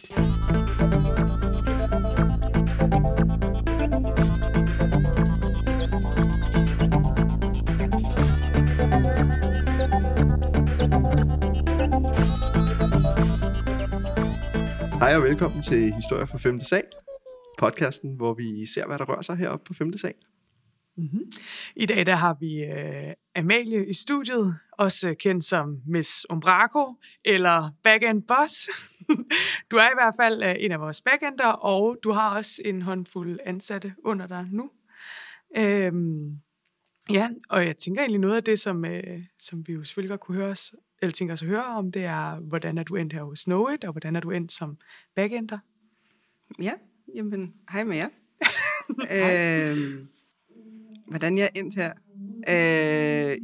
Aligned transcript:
Hej 0.00 0.08
og 15.16 15.22
velkommen 15.22 15.62
til 15.62 15.92
Historier 15.94 16.26
fra 16.26 16.38
5. 16.38 16.60
sal. 16.60 16.82
Podcasten, 17.58 18.16
hvor 18.16 18.34
vi 18.34 18.66
ser, 18.66 18.86
hvad 18.86 18.98
der 18.98 19.04
rører 19.04 19.22
sig 19.22 19.36
heroppe 19.36 19.64
på 19.64 19.74
5. 19.74 19.92
sal. 19.98 20.14
Mm-hmm. 20.96 21.22
I 21.76 21.86
dag 21.86 22.06
der 22.06 22.14
har 22.14 22.36
vi 22.40 22.64
uh, 22.64 23.12
Amalie 23.34 23.88
i 23.88 23.94
studiet, 23.94 24.58
også 24.72 25.14
kendt 25.14 25.44
som 25.44 25.80
Miss 25.86 26.26
Umbraco 26.30 26.94
eller 27.24 27.70
Backend 27.84 28.22
Boss 28.22 28.68
du 29.70 29.76
er 29.76 29.90
i 29.90 29.94
hvert 29.94 30.14
fald 30.16 30.42
uh, 30.42 30.64
en 30.64 30.72
af 30.72 30.80
vores 30.80 31.00
backender, 31.00 31.46
og 31.46 31.98
du 32.02 32.12
har 32.12 32.36
også 32.36 32.62
en 32.64 32.82
håndfuld 32.82 33.38
ansatte 33.44 33.94
under 34.04 34.26
dig 34.26 34.48
nu. 34.52 34.70
Øhm, 35.56 36.38
ja, 37.10 37.30
og 37.48 37.66
jeg 37.66 37.76
tænker 37.76 38.00
egentlig 38.00 38.20
noget 38.20 38.36
af 38.36 38.44
det, 38.44 38.60
som, 38.60 38.84
uh, 38.84 39.22
som 39.38 39.66
vi 39.66 39.72
jo 39.72 39.84
selvfølgelig 39.84 40.10
godt 40.10 40.20
kunne 40.20 40.36
høre 40.36 40.50
os, 40.50 40.74
eller 41.02 41.12
tænker 41.12 41.32
os 41.32 41.42
at 41.42 41.48
høre 41.48 41.64
om, 41.64 41.92
det 41.92 42.04
er, 42.04 42.36
hvordan 42.36 42.78
er 42.78 42.82
du 42.82 42.96
endt 42.96 43.12
her 43.12 43.22
hos 43.22 43.44
Know 43.44 43.68
It, 43.68 43.84
og 43.84 43.92
hvordan 43.92 44.16
er 44.16 44.20
du 44.20 44.30
endt 44.30 44.52
som 44.52 44.78
backender? 45.14 45.58
Ja, 46.60 46.72
jamen, 47.14 47.54
hej 47.70 47.84
med 47.84 47.96
jer. 47.96 48.08
øhm, 49.70 50.08
hvordan 51.06 51.38
jeg 51.38 51.50
endte 51.54 51.76
her? 51.76 51.92
Øh, 52.48 53.38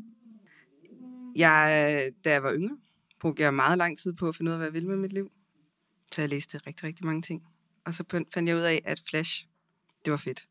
jeg, 1.36 2.10
da 2.24 2.30
jeg 2.30 2.42
var 2.42 2.54
yngre, 2.54 2.76
brugte 3.20 3.42
jeg 3.42 3.54
meget 3.54 3.78
lang 3.78 3.98
tid 3.98 4.12
på 4.12 4.28
at 4.28 4.36
finde 4.36 4.48
ud 4.48 4.52
af, 4.52 4.58
hvad 4.58 4.66
jeg 4.66 4.74
ville 4.74 4.88
med 4.88 4.96
mit 4.96 5.12
liv. 5.12 5.30
Så 6.12 6.22
jeg 6.22 6.28
læste 6.28 6.58
rigtig, 6.58 6.84
rigtig 6.84 7.06
mange 7.06 7.22
ting. 7.22 7.46
Og 7.84 7.94
så 7.94 8.04
fandt 8.32 8.48
jeg 8.48 8.56
ud 8.56 8.60
af, 8.60 8.82
at 8.84 9.02
Flash, 9.08 9.46
det 10.04 10.10
var 10.10 10.16
fedt. 10.16 10.48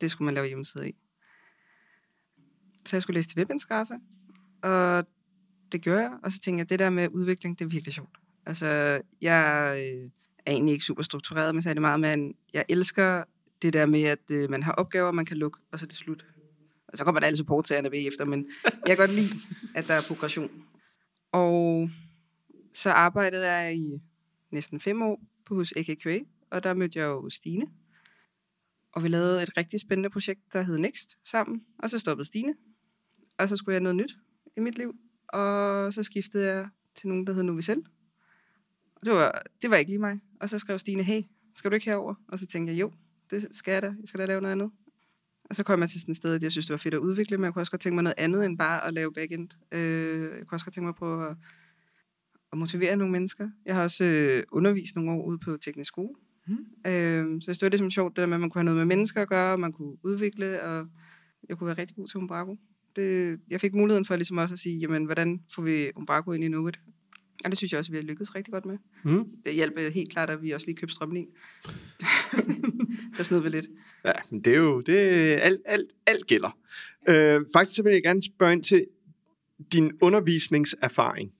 Det 0.00 0.10
skulle 0.10 0.26
man 0.26 0.34
lave 0.34 0.46
hjemmesider 0.46 0.84
i. 0.84 0.94
Så 2.86 2.96
jeg 2.96 3.02
skulle 3.02 3.14
læse 3.14 3.28
til 3.28 3.38
webintegrator, 3.38 3.98
og 4.62 5.06
det 5.72 5.82
gjorde 5.82 6.00
jeg. 6.00 6.12
Og 6.22 6.32
så 6.32 6.40
tænkte 6.40 6.58
jeg, 6.58 6.64
at 6.64 6.70
det 6.70 6.78
der 6.78 6.90
med 6.90 7.08
udvikling, 7.08 7.58
det 7.58 7.64
er 7.64 7.68
virkelig 7.68 7.94
sjovt. 7.94 8.18
Altså, 8.46 9.00
jeg 9.20 9.74
øh, 9.78 10.10
er 10.46 10.52
egentlig 10.52 10.72
ikke 10.72 10.84
super 10.84 11.02
struktureret, 11.02 11.54
men 11.54 11.62
så 11.62 11.68
er 11.70 11.74
det 11.74 11.80
meget, 11.80 12.00
men 12.00 12.34
jeg 12.52 12.64
elsker 12.68 13.24
det 13.62 13.72
der 13.72 13.86
med, 13.86 14.02
at 14.02 14.30
øh, 14.30 14.50
man 14.50 14.62
har 14.62 14.72
opgaver, 14.72 15.12
man 15.12 15.26
kan 15.26 15.36
lukke, 15.36 15.58
og 15.72 15.78
så 15.78 15.84
er 15.84 15.86
det 15.86 15.96
slut. 15.96 16.26
Og 16.88 16.98
så 16.98 17.04
kommer 17.04 17.20
der 17.20 17.26
alle 17.26 17.90
ved 17.90 18.08
efter, 18.08 18.24
men 18.24 18.46
jeg 18.64 18.96
kan 18.96 19.06
godt 19.06 19.16
lide, 19.16 19.34
at 19.74 19.86
der 19.88 19.94
er 19.94 20.02
progression. 20.08 20.50
Og 21.32 21.90
så 22.74 22.90
arbejdede 22.90 23.52
jeg 23.52 23.76
i 23.76 24.02
næsten 24.54 24.80
fem 24.80 25.02
år 25.02 25.20
på 25.44 25.54
hos 25.54 25.72
AKQA, 25.76 26.18
og 26.50 26.62
der 26.62 26.74
mødte 26.74 26.98
jeg 26.98 27.04
jo 27.04 27.30
Stine. 27.30 27.66
Og 28.92 29.02
vi 29.02 29.08
lavede 29.08 29.42
et 29.42 29.56
rigtig 29.56 29.80
spændende 29.80 30.10
projekt, 30.10 30.52
der 30.52 30.62
hed 30.62 30.78
Next 30.78 31.18
sammen, 31.24 31.64
og 31.78 31.90
så 31.90 31.98
stoppede 31.98 32.26
Stine. 32.26 32.54
Og 33.38 33.48
så 33.48 33.56
skulle 33.56 33.72
jeg 33.74 33.80
noget 33.80 33.96
nyt 33.96 34.16
i 34.56 34.60
mit 34.60 34.78
liv, 34.78 34.94
og 35.28 35.92
så 35.92 36.02
skiftede 36.02 36.46
jeg 36.46 36.68
til 36.94 37.08
nogen, 37.08 37.26
der 37.26 37.32
hed 37.32 37.42
Novicel. 37.42 37.82
Og 38.94 39.06
det 39.06 39.12
var, 39.12 39.42
det 39.62 39.70
var 39.70 39.76
ikke 39.76 39.90
lige 39.90 40.00
mig. 40.00 40.20
Og 40.40 40.48
så 40.48 40.58
skrev 40.58 40.78
Stine, 40.78 41.02
hey, 41.02 41.22
skal 41.54 41.70
du 41.70 41.74
ikke 41.74 41.86
herover? 41.86 42.14
Og 42.28 42.38
så 42.38 42.46
tænkte 42.46 42.72
jeg, 42.72 42.80
jo, 42.80 42.92
det 43.30 43.48
skal 43.52 43.72
jeg 43.72 43.82
da. 43.82 43.86
Jeg 43.86 44.08
skal 44.08 44.20
da 44.20 44.26
lave 44.26 44.40
noget 44.40 44.52
andet. 44.52 44.70
Og 45.44 45.56
så 45.56 45.62
kom 45.62 45.80
jeg 45.80 45.90
til 45.90 46.00
sådan 46.00 46.12
et 46.12 46.16
sted, 46.16 46.34
at 46.34 46.42
jeg 46.42 46.52
synes, 46.52 46.66
det 46.66 46.72
var 46.72 46.78
fedt 46.78 46.94
at 46.94 46.98
udvikle, 46.98 47.36
men 47.36 47.44
jeg 47.44 47.52
kunne 47.52 47.62
også 47.62 47.72
godt 47.72 47.82
tænke 47.82 47.94
mig 47.94 48.02
noget 48.02 48.14
andet 48.18 48.46
end 48.46 48.58
bare 48.58 48.86
at 48.86 48.94
lave 48.94 49.12
backend. 49.12 49.48
Øh, 49.72 50.22
jeg 50.22 50.46
kunne 50.46 50.56
også 50.56 50.66
godt 50.66 50.74
tænke 50.74 50.84
mig 50.84 50.88
at 50.88 50.94
prøve 50.94 51.30
at, 51.30 51.36
at 52.54 52.58
motivere 52.58 52.96
nogle 52.96 53.12
mennesker. 53.12 53.48
Jeg 53.66 53.74
har 53.74 53.82
også 53.82 54.04
øh, 54.04 54.42
undervist 54.52 54.96
nogle 54.96 55.10
år 55.10 55.24
ude 55.26 55.38
på 55.38 55.56
teknisk 55.56 55.88
skole. 55.88 56.14
Mm. 56.46 56.90
Øh, 56.90 57.40
så 57.40 57.44
jeg 57.46 57.56
stod 57.56 57.70
det 57.70 57.78
som 57.78 57.90
sjovt, 57.90 58.16
det 58.16 58.20
der 58.22 58.26
med, 58.26 58.34
at 58.34 58.40
man 58.40 58.50
kunne 58.50 58.60
have 58.60 58.64
noget 58.64 58.76
med 58.76 58.96
mennesker 58.96 59.22
at 59.22 59.28
gøre, 59.28 59.52
og 59.52 59.60
man 59.60 59.72
kunne 59.72 59.96
udvikle, 60.04 60.62
og 60.62 60.86
jeg 61.48 61.58
kunne 61.58 61.66
være 61.66 61.78
rigtig 61.78 61.96
god 61.96 62.08
til 62.08 62.18
Umbraco. 62.18 62.56
Det, 62.96 63.40
jeg 63.50 63.60
fik 63.60 63.74
muligheden 63.74 64.04
for 64.04 64.16
ligesom 64.16 64.36
også 64.36 64.54
at 64.54 64.58
sige, 64.58 64.78
jamen, 64.78 65.04
hvordan 65.04 65.40
får 65.54 65.62
vi 65.62 65.90
Umbraco 65.96 66.32
ind 66.32 66.44
i 66.44 66.48
noget? 66.48 66.80
Og 67.44 67.50
det 67.50 67.58
synes 67.58 67.72
jeg 67.72 67.78
også, 67.78 67.90
vi 67.90 67.96
har 67.96 68.04
lykkedes 68.04 68.34
rigtig 68.34 68.52
godt 68.52 68.66
med. 68.66 68.78
Mm. 69.04 69.24
Det 69.44 69.54
hjælper 69.54 69.90
helt 69.90 70.10
klart, 70.10 70.30
at 70.30 70.42
vi 70.42 70.50
også 70.50 70.66
lige 70.66 70.76
købte 70.76 70.94
strømlin. 70.94 71.26
der 73.16 73.22
snød 73.22 73.40
vi 73.40 73.48
lidt. 73.48 73.66
Ja, 74.04 74.12
men 74.30 74.40
det 74.40 74.54
er 74.54 74.58
jo, 74.58 74.80
det 74.80 74.94
alt, 74.96 75.60
alt, 75.64 75.92
alt 76.06 76.26
gælder. 76.26 76.58
Øh, 77.08 77.40
faktisk 77.52 77.76
så 77.76 77.82
vil 77.82 77.92
jeg 77.92 78.02
gerne 78.02 78.22
spørge 78.22 78.52
ind 78.52 78.62
til 78.62 78.86
din 79.72 79.92
undervisningserfaring. 80.00 81.32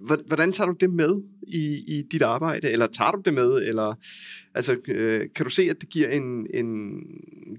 Hvordan 0.00 0.52
tager 0.52 0.66
du 0.66 0.76
det 0.80 0.90
med 0.90 1.22
i, 1.42 1.84
i 1.96 2.02
dit 2.12 2.22
arbejde? 2.22 2.70
Eller 2.70 2.86
tager 2.86 3.10
du 3.10 3.22
det 3.24 3.34
med? 3.34 3.68
Eller, 3.68 3.94
altså, 4.54 4.76
øh, 4.88 5.28
kan 5.34 5.44
du 5.44 5.50
se, 5.50 5.62
at 5.62 5.80
det 5.80 5.88
giver, 5.88 6.08
en, 6.08 6.46
en, 6.54 7.00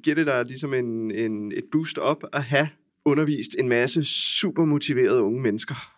giver 0.04 0.16
det 0.16 0.28
dig 0.28 0.46
ligesom 0.46 0.74
en, 0.74 1.12
en, 1.12 1.52
et 1.52 1.64
boost 1.72 1.98
op 1.98 2.24
at 2.34 2.44
have 2.44 2.70
undervist 3.06 3.56
en 3.60 3.70
masse 3.70 4.06
super 4.06 4.66
motiverede 4.66 5.22
unge 5.22 5.42
mennesker? 5.42 5.96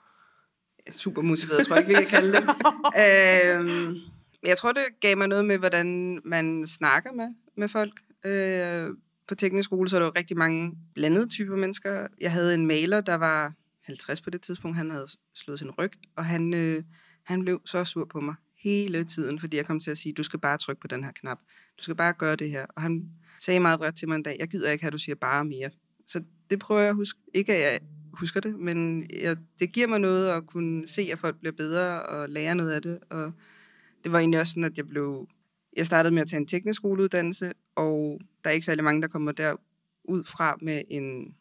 super 0.91 1.21
motiveret, 1.21 1.67
tror 1.67 1.75
jeg 1.75 1.89
ikke, 1.89 1.99
vi 1.99 2.05
kan 2.05 2.21
kalde 2.21 2.31
det. 2.31 2.43
øhm, 3.03 3.95
jeg 4.45 4.57
tror, 4.57 4.71
det 4.71 4.83
gav 5.01 5.17
mig 5.17 5.27
noget 5.27 5.45
med, 5.45 5.57
hvordan 5.57 6.19
man 6.25 6.67
snakker 6.67 7.11
med, 7.11 7.27
med 7.57 7.67
folk. 7.67 7.91
Øh, 8.25 8.89
på 9.27 9.35
teknisk 9.35 9.65
skole, 9.65 9.89
så 9.89 9.95
er 9.95 9.99
der 9.99 10.07
jo 10.07 10.13
rigtig 10.15 10.37
mange 10.37 10.71
blandede 10.95 11.27
typer 11.27 11.55
mennesker. 11.55 12.07
Jeg 12.21 12.31
havde 12.31 12.53
en 12.53 12.67
maler, 12.67 13.01
der 13.01 13.15
var 13.15 13.53
50 13.81 14.21
på 14.21 14.29
det 14.29 14.41
tidspunkt. 14.41 14.77
Han 14.77 14.91
havde 14.91 15.07
slået 15.35 15.59
sin 15.59 15.71
ryg, 15.71 15.91
og 16.15 16.25
han, 16.25 16.53
øh, 16.53 16.83
han 17.23 17.41
blev 17.41 17.61
så 17.65 17.85
sur 17.85 18.05
på 18.05 18.19
mig 18.19 18.35
hele 18.57 19.03
tiden, 19.03 19.39
fordi 19.39 19.57
jeg 19.57 19.65
kom 19.65 19.79
til 19.79 19.91
at 19.91 19.97
sige, 19.97 20.13
du 20.13 20.23
skal 20.23 20.39
bare 20.39 20.57
trykke 20.57 20.81
på 20.81 20.87
den 20.87 21.03
her 21.03 21.11
knap. 21.11 21.39
Du 21.77 21.83
skal 21.83 21.95
bare 21.95 22.13
gøre 22.13 22.35
det 22.35 22.49
her. 22.49 22.65
Og 22.75 22.81
han 22.81 23.11
sagde 23.39 23.59
meget 23.59 23.79
bredt 23.79 23.97
til 23.97 24.07
mig 24.07 24.15
en 24.15 24.23
dag, 24.23 24.35
jeg 24.39 24.47
gider 24.47 24.71
ikke 24.71 24.83
have, 24.83 24.87
at 24.89 24.93
du 24.93 24.97
siger 24.97 25.15
bare 25.15 25.45
mere. 25.45 25.69
Så 26.07 26.23
det 26.49 26.59
prøver 26.59 26.81
jeg 26.81 26.89
at 26.89 26.95
huske. 26.95 27.19
Ikke 27.33 27.53
at 27.53 27.71
jeg 27.71 27.79
husker 28.13 28.39
det, 28.39 28.59
men 28.59 29.09
jeg, 29.21 29.37
det 29.59 29.71
giver 29.71 29.87
mig 29.87 29.99
noget 29.99 30.29
at 30.29 30.47
kunne 30.47 30.87
se, 30.87 31.09
at 31.11 31.19
folk 31.19 31.39
bliver 31.39 31.53
bedre 31.53 32.03
og 32.03 32.29
lære 32.29 32.55
noget 32.55 32.71
af 32.71 32.81
det. 32.81 32.99
Og 33.09 33.33
det 34.03 34.11
var 34.11 34.19
egentlig 34.19 34.39
også 34.39 34.51
sådan, 34.51 34.63
at 34.63 34.77
jeg 34.77 34.87
blev... 34.87 35.27
Jeg 35.77 35.85
startede 35.85 36.13
med 36.13 36.21
at 36.21 36.27
tage 36.27 36.39
en 36.39 36.47
teknisk 36.47 36.77
skoleuddannelse, 36.77 37.53
og 37.75 38.19
der 38.43 38.49
er 38.49 38.53
ikke 38.53 38.65
særlig 38.65 38.83
mange, 38.83 39.01
der 39.01 39.07
kommer 39.07 39.31
der 39.31 39.55
ud 40.03 40.23
fra 40.23 40.57
med, 40.61 40.81
en, 40.89 41.35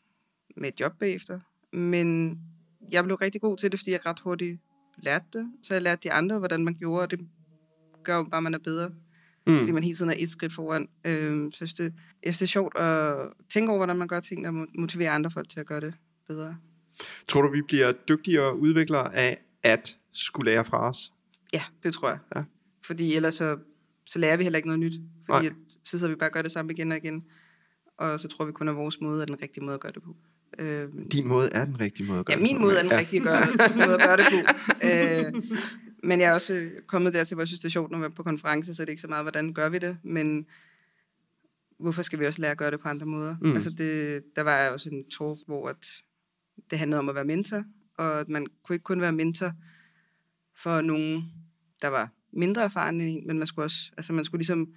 med 0.56 0.69
et 0.69 0.81
job 0.81 0.99
bagefter. 0.99 1.41
Men 1.72 2.38
jeg 2.92 3.04
blev 3.04 3.16
rigtig 3.16 3.41
god 3.41 3.56
til 3.56 3.72
det, 3.72 3.81
fordi 3.81 3.91
jeg 3.91 4.06
ret 4.06 4.20
hurtigt 4.20 4.60
lærte 4.98 5.25
det. 5.32 5.53
Så 5.62 5.75
jeg 5.75 5.82
lærte 5.82 6.00
de 6.03 6.12
andre, 6.12 6.38
hvordan 6.38 6.64
man 6.64 6.75
gjorde, 6.75 7.03
og 7.03 7.10
det 7.10 7.20
gør 8.04 8.16
jo 8.16 8.22
bare, 8.22 8.36
at 8.36 8.42
man 8.42 8.54
er 8.54 8.58
bedre. 8.58 8.91
Mm. 9.47 9.58
Fordi 9.58 9.72
man 9.72 9.82
hele 9.82 9.97
tiden 9.97 10.10
er 10.10 10.14
et 10.19 10.31
skridt 10.31 10.54
foran. 10.54 10.88
Øhm, 11.04 11.53
så 11.53 11.58
jeg 11.60 11.69
synes, 11.69 11.75
det, 11.75 11.94
jeg 12.25 12.34
synes, 12.34 12.38
det 12.38 12.42
er 12.42 12.48
sjovt 12.48 12.78
at 12.78 13.28
tænke 13.48 13.70
over, 13.70 13.78
hvordan 13.78 13.97
man 13.97 14.08
gør 14.08 14.20
ting, 14.20 14.48
og 14.48 14.54
motivere 14.75 15.10
andre 15.10 15.31
folk 15.31 15.48
til 15.48 15.60
at 15.60 15.66
gøre 15.66 15.81
det 15.81 15.94
bedre. 16.28 16.56
Tror 17.28 17.42
du, 17.42 17.50
vi 17.50 17.62
bliver 17.62 17.92
dygtigere 17.92 18.56
udviklere 18.56 19.14
af 19.14 19.41
at 19.62 19.98
skulle 20.12 20.50
lære 20.50 20.64
fra 20.64 20.88
os? 20.88 21.12
Ja, 21.52 21.62
det 21.82 21.94
tror 21.94 22.08
jeg. 22.08 22.19
Ja. 22.37 22.44
Fordi 22.84 23.14
ellers 23.16 23.34
så, 23.34 23.58
så 24.06 24.19
lærer 24.19 24.37
vi 24.37 24.42
heller 24.42 24.56
ikke 24.56 24.69
noget 24.69 24.81
nyt. 24.81 24.94
Fordi 25.26 25.47
at, 25.47 25.52
så 25.84 25.98
sidder 25.98 26.08
vi 26.08 26.14
bare 26.14 26.28
og 26.28 26.32
gør 26.32 26.42
det 26.42 26.52
samme 26.52 26.72
igen 26.72 26.92
og 26.92 26.98
igen. 26.98 27.25
Og 27.98 28.20
så 28.20 28.28
tror 28.28 28.44
vi 28.44 28.52
kun, 28.52 28.69
at 28.69 28.76
vores 28.76 29.00
måde 29.00 29.22
er 29.22 29.26
den 29.26 29.42
rigtige 29.42 29.64
måde 29.64 29.75
at 29.75 29.81
gøre 29.81 29.92
det 29.92 30.02
på. 30.02 30.16
Øh, 30.60 30.88
Din 31.12 31.28
måde 31.28 31.48
er 31.53 31.65
den 31.65 31.81
rigtige 31.81 32.06
måde 32.06 32.19
at 32.19 32.26
gøre 32.26 32.38
ja, 32.38 32.44
det 32.44 32.53
min 32.53 32.62
måde 32.62 32.78
er 32.78 32.82
den 32.82 32.93
rigtige 32.93 33.22
gøre, 33.22 33.47
måde 33.76 33.94
at 33.94 34.00
gøre 34.00 34.16
det 34.16 34.25
på. 34.31 34.38
Øh, 34.88 35.43
men 36.03 36.21
jeg 36.21 36.28
er 36.28 36.32
også 36.32 36.71
kommet 36.87 37.15
dertil, 37.15 37.34
hvor 37.34 37.43
jeg 37.43 37.48
synes, 37.48 37.60
det 37.60 37.69
er 37.69 37.71
sjovt, 37.71 37.91
når 37.91 37.98
vi 37.98 38.04
er 38.04 38.09
på 38.09 38.22
konference, 38.22 38.75
så 38.75 38.82
er 38.82 38.84
det 38.84 38.91
ikke 38.93 39.03
så 39.03 39.09
meget, 39.09 39.25
hvordan 39.25 39.53
gør 39.54 39.69
vi 39.69 39.78
det, 39.78 39.97
men 40.03 40.47
hvorfor 41.78 42.03
skal 42.03 42.20
vi 42.20 42.26
også 42.26 42.41
lære 42.41 42.50
at 42.50 42.59
gøre 42.59 42.70
det 42.70 42.81
på 42.81 42.88
andre 42.88 43.06
måder? 43.06 43.37
Mm. 43.41 43.53
Altså 43.53 43.70
det, 43.70 44.22
der 44.37 44.43
var 44.43 44.69
også 44.69 44.91
en 44.91 45.04
talk, 45.04 45.38
hvor 45.47 45.69
at 45.69 45.87
det 46.70 46.78
handlede 46.78 46.99
om 46.99 47.09
at 47.09 47.15
være 47.15 47.25
mentor, 47.25 47.65
og 47.99 48.20
at 48.20 48.28
man 48.28 48.47
kunne 48.62 48.75
ikke 48.75 48.84
kun 48.84 49.00
være 49.00 49.12
mentor 49.12 49.53
for 50.56 50.81
nogen, 50.81 51.32
der 51.82 51.88
var 51.88 52.08
mindre 52.32 52.62
erfarne 52.62 53.20
men 53.26 53.38
man 53.38 53.46
skulle 53.46 53.67
også, 53.67 53.90
altså 53.96 54.12
man 54.12 54.25
skulle 54.25 54.38
ligesom, 54.38 54.69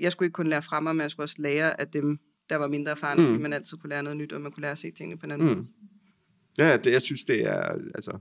jeg 0.00 0.12
skulle 0.12 0.26
ikke 0.26 0.34
kun 0.34 0.46
lære 0.46 0.62
fra 0.62 0.80
mig, 0.80 0.96
men 0.96 1.02
jeg 1.02 1.10
skulle 1.10 1.24
også 1.24 1.36
lære 1.38 1.80
af 1.80 1.88
dem, 1.88 2.18
der 2.48 2.56
var 2.56 2.68
mindre 2.68 2.92
erfarne, 2.92 3.22
mm. 3.22 3.28
fordi 3.28 3.42
man 3.42 3.52
altid 3.52 3.78
kunne 3.78 3.90
lære 3.90 4.02
noget 4.02 4.16
nyt, 4.16 4.32
og 4.32 4.40
man 4.40 4.52
kunne 4.52 4.60
lære 4.60 4.72
at 4.72 4.78
se 4.78 4.90
tingene 4.90 5.20
på 5.20 5.26
en 5.26 5.32
anden 5.32 5.48
mm. 5.48 5.54
måde. 5.54 5.66
Ja, 6.58 6.76
det, 6.76 6.90
jeg 6.92 7.02
synes, 7.02 7.24
det 7.24 7.46
er, 7.46 7.62
altså, 7.94 8.18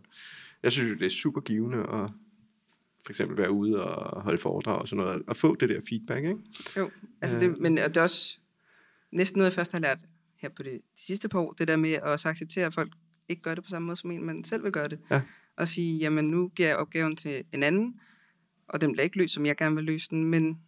jeg 0.63 0.71
synes, 0.71 0.99
det 0.99 1.05
er 1.05 1.09
super 1.09 1.41
givende 1.41 1.77
at 1.77 2.11
for 3.05 3.09
eksempel 3.11 3.37
være 3.37 3.51
ude 3.51 3.83
og 3.83 4.21
holde 4.21 4.37
foredrag 4.37 4.81
og 4.81 4.87
sådan 4.87 5.05
noget, 5.05 5.23
og 5.27 5.37
få 5.37 5.55
det 5.55 5.69
der 5.69 5.81
feedback, 5.89 6.25
ikke? 6.25 6.39
Jo, 6.77 6.91
altså 7.21 7.39
det, 7.39 7.57
men 7.59 7.77
det 7.77 7.97
er 7.97 8.01
også 8.01 8.37
næsten 9.11 9.37
noget, 9.37 9.51
jeg 9.51 9.53
først 9.53 9.71
har 9.71 9.79
lært 9.79 9.99
her 10.35 10.49
på 10.49 10.63
det, 10.63 10.81
de 10.97 11.05
sidste 11.05 11.29
par 11.29 11.39
år, 11.39 11.53
det 11.53 11.67
der 11.67 11.75
med 11.75 11.91
at 11.91 12.25
acceptere, 12.25 12.65
at 12.65 12.73
folk 12.73 12.91
ikke 13.29 13.41
gør 13.41 13.55
det 13.55 13.63
på 13.63 13.69
samme 13.69 13.85
måde 13.85 13.97
som 13.97 14.11
en, 14.11 14.25
men 14.25 14.43
selv 14.43 14.63
vil 14.63 14.71
gøre 14.71 14.87
det. 14.87 14.99
Ja. 15.11 15.21
Og 15.57 15.67
sige, 15.67 15.97
jamen 15.97 16.25
nu 16.25 16.47
giver 16.47 16.69
jeg 16.69 16.77
opgaven 16.77 17.15
til 17.15 17.43
en 17.53 17.63
anden, 17.63 17.99
og 18.67 18.81
den 18.81 18.91
bliver 18.91 19.03
ikke 19.03 19.17
løst, 19.17 19.33
som 19.33 19.45
jeg 19.45 19.57
gerne 19.57 19.75
vil 19.75 19.83
løse 19.83 20.09
den, 20.09 20.23
men 20.23 20.59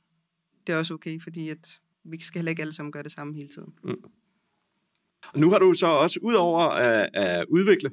det 0.67 0.73
er 0.73 0.77
også 0.77 0.93
okay, 0.93 1.21
fordi 1.21 1.49
at 1.49 1.79
vi 2.05 2.23
skal 2.23 2.39
heller 2.39 2.49
ikke 2.49 2.61
alle 2.61 2.73
sammen 2.73 2.91
gøre 2.91 3.03
det 3.03 3.11
samme 3.11 3.35
hele 3.35 3.49
tiden. 3.49 3.73
Mm. 3.83 3.95
Og 5.33 5.39
nu 5.39 5.49
har 5.49 5.59
du 5.59 5.73
så 5.73 5.87
også, 5.87 6.19
ud 6.21 6.33
over 6.33 6.59
at, 6.61 7.09
at 7.13 7.45
udvikle, 7.49 7.89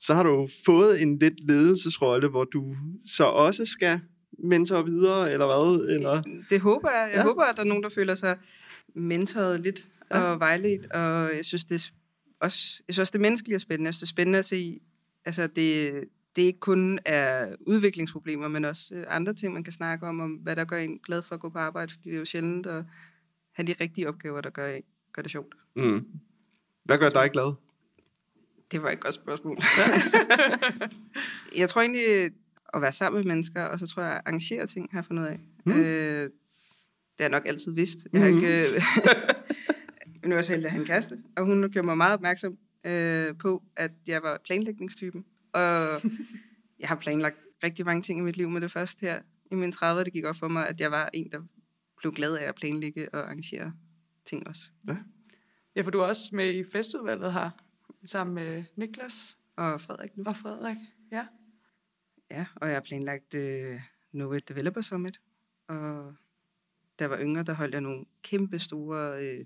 så 0.00 0.14
har 0.14 0.22
du 0.22 0.48
fået 0.66 1.02
en 1.02 1.18
lidt 1.18 1.34
ledelsesrolle, 1.48 2.28
hvor 2.28 2.44
du 2.44 2.76
så 3.06 3.24
også 3.24 3.66
skal 3.66 4.00
mentor 4.38 4.82
videre, 4.82 5.32
eller 5.32 5.46
hvad? 5.46 5.94
Eller? 5.94 6.22
Det 6.50 6.60
håber 6.60 6.90
jeg. 6.90 7.10
Jeg 7.14 7.16
Ja. 7.18 7.22
håber, 7.22 7.42
at 7.44 7.56
der 7.56 7.62
er 7.62 7.66
nogen, 7.66 7.82
der 7.82 7.88
føler 7.88 8.14
sig 8.14 8.38
mentoret 8.94 9.60
lidt 9.60 9.88
Ja. 10.10 10.20
og 10.20 10.40
vejledt, 10.40 10.86
og 10.92 11.30
jeg 11.36 11.44
synes, 11.44 11.64
det 11.64 11.74
er 11.74 11.90
også, 12.40 12.82
jeg 12.88 12.94
synes 12.94 12.98
også, 12.98 13.10
det 13.12 13.18
er 13.18 13.22
menneskeligt 13.22 13.54
og 13.54 13.60
spændende. 13.60 13.88
Jeg 13.88 13.94
synes, 13.94 14.00
det 14.00 14.06
er 14.06 14.16
spændende 14.16 14.38
at 14.38 14.44
se, 14.44 14.80
altså 15.24 15.46
det, 15.46 15.92
det 16.36 16.42
ikke 16.42 16.58
kun 16.60 16.98
er 17.04 17.54
udviklingsproblemer, 17.66 18.48
men 18.48 18.64
også 18.64 18.94
øh, 18.94 19.04
andre 19.08 19.34
ting, 19.34 19.52
man 19.54 19.64
kan 19.64 19.72
snakke 19.72 20.06
om, 20.06 20.20
om 20.20 20.30
hvad 20.30 20.56
der 20.56 20.64
gør 20.64 20.76
en 20.78 20.98
glad 20.98 21.22
for 21.22 21.34
at 21.34 21.40
gå 21.40 21.48
på 21.48 21.58
arbejde, 21.58 21.92
fordi 21.92 22.08
det 22.08 22.14
er 22.14 22.18
jo 22.18 22.24
sjældent 22.24 22.66
at 22.66 22.84
have 23.56 23.66
de 23.66 23.74
rigtige 23.80 24.08
opgaver, 24.08 24.40
der 24.40 24.50
gør, 24.50 24.78
gør 25.12 25.22
det 25.22 25.30
sjovt. 25.30 25.54
Mm. 25.76 26.06
Hvad 26.84 26.98
gør 26.98 27.08
dig 27.08 27.30
glad? 27.32 27.52
Det 28.72 28.82
var 28.82 28.90
et 28.90 29.00
godt 29.00 29.14
spørgsmål. 29.14 29.58
jeg 31.58 31.68
tror 31.68 31.80
egentlig, 31.80 32.30
at 32.74 32.82
være 32.82 32.92
sammen 32.92 33.18
med 33.18 33.24
mennesker, 33.34 33.62
og 33.64 33.78
så 33.78 33.86
tror 33.86 34.02
jeg, 34.02 34.12
at 34.12 34.22
arrangere 34.26 34.66
ting, 34.66 34.88
har 34.92 34.98
jeg 34.98 35.04
fundet 35.06 35.26
af. 35.26 35.40
Mm. 35.66 35.72
Mm. 35.72 35.80
Øh, 35.80 36.22
det 36.22 36.30
har 37.20 37.24
jeg 37.24 37.30
nok 37.30 37.46
altid 37.46 37.72
vidst. 37.72 37.98
Jeg 38.12 38.22
har 38.22 38.28
Mhm. 38.28 38.36
ikke... 38.36 38.74
Øh, 38.74 38.82
nu 40.24 40.30
er 40.30 40.34
jeg 40.36 40.44
så 40.44 40.52
heldig 40.52 40.66
at 40.66 40.72
have 40.72 40.80
en 40.80 40.86
kæreste, 40.86 41.18
og 41.36 41.44
hun 41.44 41.70
gjorde 41.70 41.86
mig 41.86 41.96
meget 41.96 42.14
opmærksom 42.14 42.58
øh, 42.84 43.34
på, 43.38 43.62
at 43.76 43.90
jeg 44.06 44.22
var 44.22 44.40
planlægningstypen. 44.44 45.24
Og 45.52 46.02
jeg 46.80 46.88
har 46.88 46.96
planlagt 46.96 47.36
rigtig 47.64 47.84
mange 47.86 48.02
ting 48.02 48.18
i 48.18 48.22
mit 48.22 48.36
liv 48.36 48.50
med 48.50 48.60
det 48.60 48.72
første 48.72 49.00
her. 49.00 49.20
I 49.50 49.54
mine 49.54 49.72
30'er, 49.76 50.04
det 50.04 50.12
gik 50.12 50.24
op 50.24 50.36
for 50.36 50.48
mig, 50.48 50.68
at 50.68 50.80
jeg 50.80 50.90
var 50.90 51.10
en, 51.14 51.30
der 51.32 51.40
blev 52.06 52.14
glad 52.14 52.36
af 52.36 52.44
at 52.48 52.54
planlægge 52.54 53.14
og 53.14 53.20
arrangere 53.20 53.72
ting 54.24 54.46
også. 54.48 54.62
Ja, 55.76 55.80
for 55.82 55.90
du 55.90 55.98
er 55.98 56.04
også 56.04 56.30
med 56.32 56.54
i 56.54 56.64
festudvalget 56.72 57.32
her, 57.32 57.50
sammen 58.04 58.34
med 58.34 58.64
Niklas 58.76 59.36
Og 59.56 59.80
Frederik 59.80 60.16
nu. 60.16 60.24
og 60.26 60.36
Frederik. 60.36 60.76
Ja. 61.12 61.26
Ja, 62.30 62.46
og 62.56 62.68
jeg 62.68 62.76
har 62.76 62.80
planlagt 62.80 63.34
øh, 63.34 63.80
Nova 64.12 64.38
Developer 64.38 64.80
Summit. 64.80 65.20
Og 65.68 66.14
da 66.98 67.04
jeg 67.04 67.10
var 67.10 67.20
yngre, 67.20 67.42
der 67.42 67.52
holdt 67.52 67.72
jeg 67.74 67.80
nogle 67.80 68.04
kæmpe 68.22 68.58
store 68.58 69.22
øh, 69.24 69.44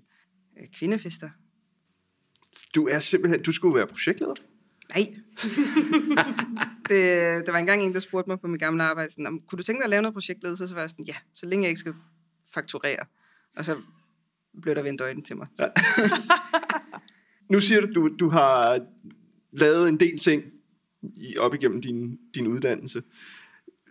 kvindefester. 0.73 1.29
Du 2.75 2.87
er 2.87 2.99
simpelthen, 2.99 3.43
du 3.43 3.51
skulle 3.51 3.75
være 3.75 3.87
projektleder. 3.87 4.35
Nej. 4.95 5.15
det, 6.89 6.99
der 7.45 7.51
var 7.51 7.59
engang 7.59 7.83
en, 7.83 7.93
der 7.93 7.99
spurgte 7.99 8.29
mig 8.29 8.39
på 8.39 8.47
mit 8.47 8.59
gamle 8.59 8.83
arbejde, 8.83 9.09
sådan, 9.11 9.25
"Om, 9.27 9.41
kunne 9.41 9.57
du 9.57 9.63
tænke 9.63 9.79
dig 9.79 9.83
at 9.83 9.89
lave 9.89 10.01
noget 10.01 10.13
projektledelse? 10.13 10.67
Så 10.67 10.73
var 10.73 10.81
jeg 10.81 10.89
sådan, 10.89 11.05
ja, 11.05 11.15
så 11.33 11.45
længe 11.45 11.63
jeg 11.63 11.69
ikke 11.69 11.79
skal 11.79 11.93
fakturere. 12.53 13.05
Og 13.57 13.65
så 13.65 13.81
blev 14.61 14.75
der 14.75 14.83
vendt 14.83 15.01
øjnene 15.01 15.21
til 15.21 15.37
mig. 15.37 15.47
Så, 15.55 15.71
Nu 17.49 17.59
siger 17.59 17.81
du, 17.81 17.93
du, 17.93 18.15
du 18.19 18.29
har 18.29 18.79
lavet 19.51 19.89
en 19.89 19.99
del 19.99 20.17
ting 20.19 20.43
i, 21.01 21.37
op 21.37 21.53
igennem 21.53 21.81
din, 21.81 22.19
din 22.35 22.47
uddannelse. 22.47 23.03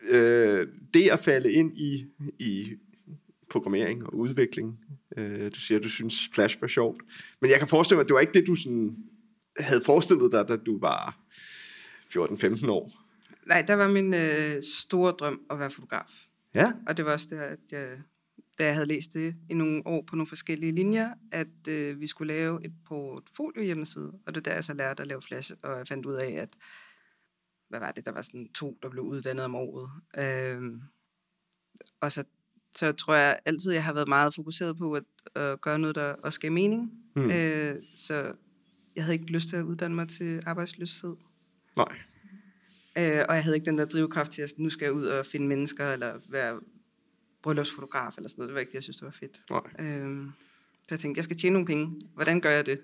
Øh, 0.09 0.67
det 0.95 1.11
at 1.11 1.21
falde 1.21 1.53
ind 1.53 1.79
i, 1.79 2.07
i 2.39 2.77
programmering 3.51 4.07
og 4.07 4.15
udvikling, 4.15 4.79
øh, 5.17 5.51
du 5.51 5.61
siger, 5.61 5.81
du 5.81 5.89
synes 5.89 6.31
Flash 6.35 6.61
var 6.61 6.69
sjovt. 6.69 7.03
Men 7.41 7.51
jeg 7.51 7.59
kan 7.59 7.69
forestille 7.69 7.97
mig, 7.97 8.03
at 8.03 8.09
det 8.09 8.15
var 8.15 8.21
ikke 8.21 8.33
det, 8.33 8.47
du 8.47 8.55
sådan 8.55 8.97
havde 9.59 9.83
forestillet 9.87 10.33
dig, 10.33 10.49
da 10.49 10.57
du 10.57 10.79
var 10.79 11.19
14-15 12.17 12.71
år. 12.71 12.93
nej, 13.47 13.63
der 13.63 13.75
var 13.75 13.89
min 13.89 14.15
øh, 14.15 14.63
store 14.63 15.13
drøm 15.13 15.41
at 15.51 15.59
være 15.59 15.71
fotograf. 15.71 16.27
Ja, 16.55 16.73
Og 16.87 16.97
det 16.97 17.05
var 17.05 17.13
også 17.13 17.27
der, 17.31 17.43
at 17.43 17.59
jeg, 17.71 17.99
da 18.61 18.67
jeg 18.67 18.75
havde 18.75 18.87
læst 18.87 19.15
det 19.15 19.37
i 19.51 19.55
nogle 19.55 19.83
år 19.87 20.05
på 20.07 20.17
nogle 20.17 20.27
forskellige 20.27 20.73
linjer, 20.73 21.15
at 21.33 21.69
øh, 21.69 22.01
vi 22.01 22.07
skulle 22.07 22.35
lave 22.35 22.65
et 22.65 22.73
portfolio 22.87 23.63
hjemmeside. 23.63 24.13
Og 24.27 24.35
det 24.35 24.37
er 24.37 24.41
der, 24.41 24.55
jeg 24.55 24.65
så 24.65 24.75
lærte 24.75 25.01
at 25.01 25.07
lave 25.07 25.23
flash, 25.23 25.53
og 25.63 25.79
jeg 25.79 25.89
fandt 25.89 26.07
ud 26.07 26.15
af, 26.15 26.31
at 26.31 26.49
hvad 27.69 27.81
var 27.81 27.93
det, 27.93 28.07
der 28.07 28.13
var 28.13 28.23
sådan 28.23 28.49
to, 28.53 28.79
der 28.83 28.89
blev 28.89 29.05
uddannet 29.05 29.45
om 29.45 29.55
året. 29.55 29.91
Øhm, 30.19 30.81
og 32.01 32.13
så, 32.13 32.25
så 32.77 32.93
tror 32.93 33.15
jeg 33.15 33.39
altid, 33.45 33.73
jeg 33.73 33.85
har 33.85 33.93
været 33.93 34.09
meget 34.09 34.35
fokuseret 34.35 34.79
på 34.79 34.93
at, 34.93 35.05
at 35.35 35.61
gøre 35.61 35.79
noget, 35.79 35.97
der 35.97 36.13
også 36.13 36.41
gav 36.41 36.53
mening. 36.53 36.93
Mm. 37.17 37.31
Øh, 37.31 37.77
så 37.95 38.33
jeg 38.97 39.05
havde 39.05 39.15
ikke 39.15 39.33
lyst 39.33 39.49
til 39.49 39.57
at 39.57 39.63
uddanne 39.63 39.97
mig 39.97 40.09
til 40.09 40.43
arbejdsløshed. 40.47 41.17
nej. 41.77 41.99
Øh, 42.99 43.25
og 43.29 43.35
jeg 43.35 43.45
havde 43.45 43.57
ikke 43.57 43.67
den 43.67 43.79
der 43.79 43.85
drivkraft 43.85 44.33
til, 44.33 44.43
at 44.43 44.51
nu 44.59 44.71
skal 44.71 44.85
jeg 44.85 44.93
ud 44.93 45.07
og 45.07 45.27
finde 45.27 45.47
mennesker, 45.47 45.93
eller 45.93 46.21
være 46.31 46.61
bryllupsfotograf, 47.43 48.17
eller 48.17 48.29
sådan 48.29 48.41
noget. 48.41 48.49
Det 48.49 48.55
var 48.55 48.61
ikke 48.61 48.71
det, 48.71 48.75
jeg 48.75 48.83
synes, 48.83 48.97
det 48.97 49.05
var 49.05 49.17
fedt. 49.21 49.41
nej. 49.51 49.87
Øh, 49.87 50.27
så 50.89 50.95
jeg 50.95 51.01
tænkte, 51.01 51.19
jeg 51.19 51.25
skal 51.25 51.37
tjene 51.37 51.53
nogle 51.53 51.67
penge. 51.67 52.01
Hvordan 52.15 52.41
gør 52.41 52.51
jeg 52.51 52.67
det? 52.67 52.81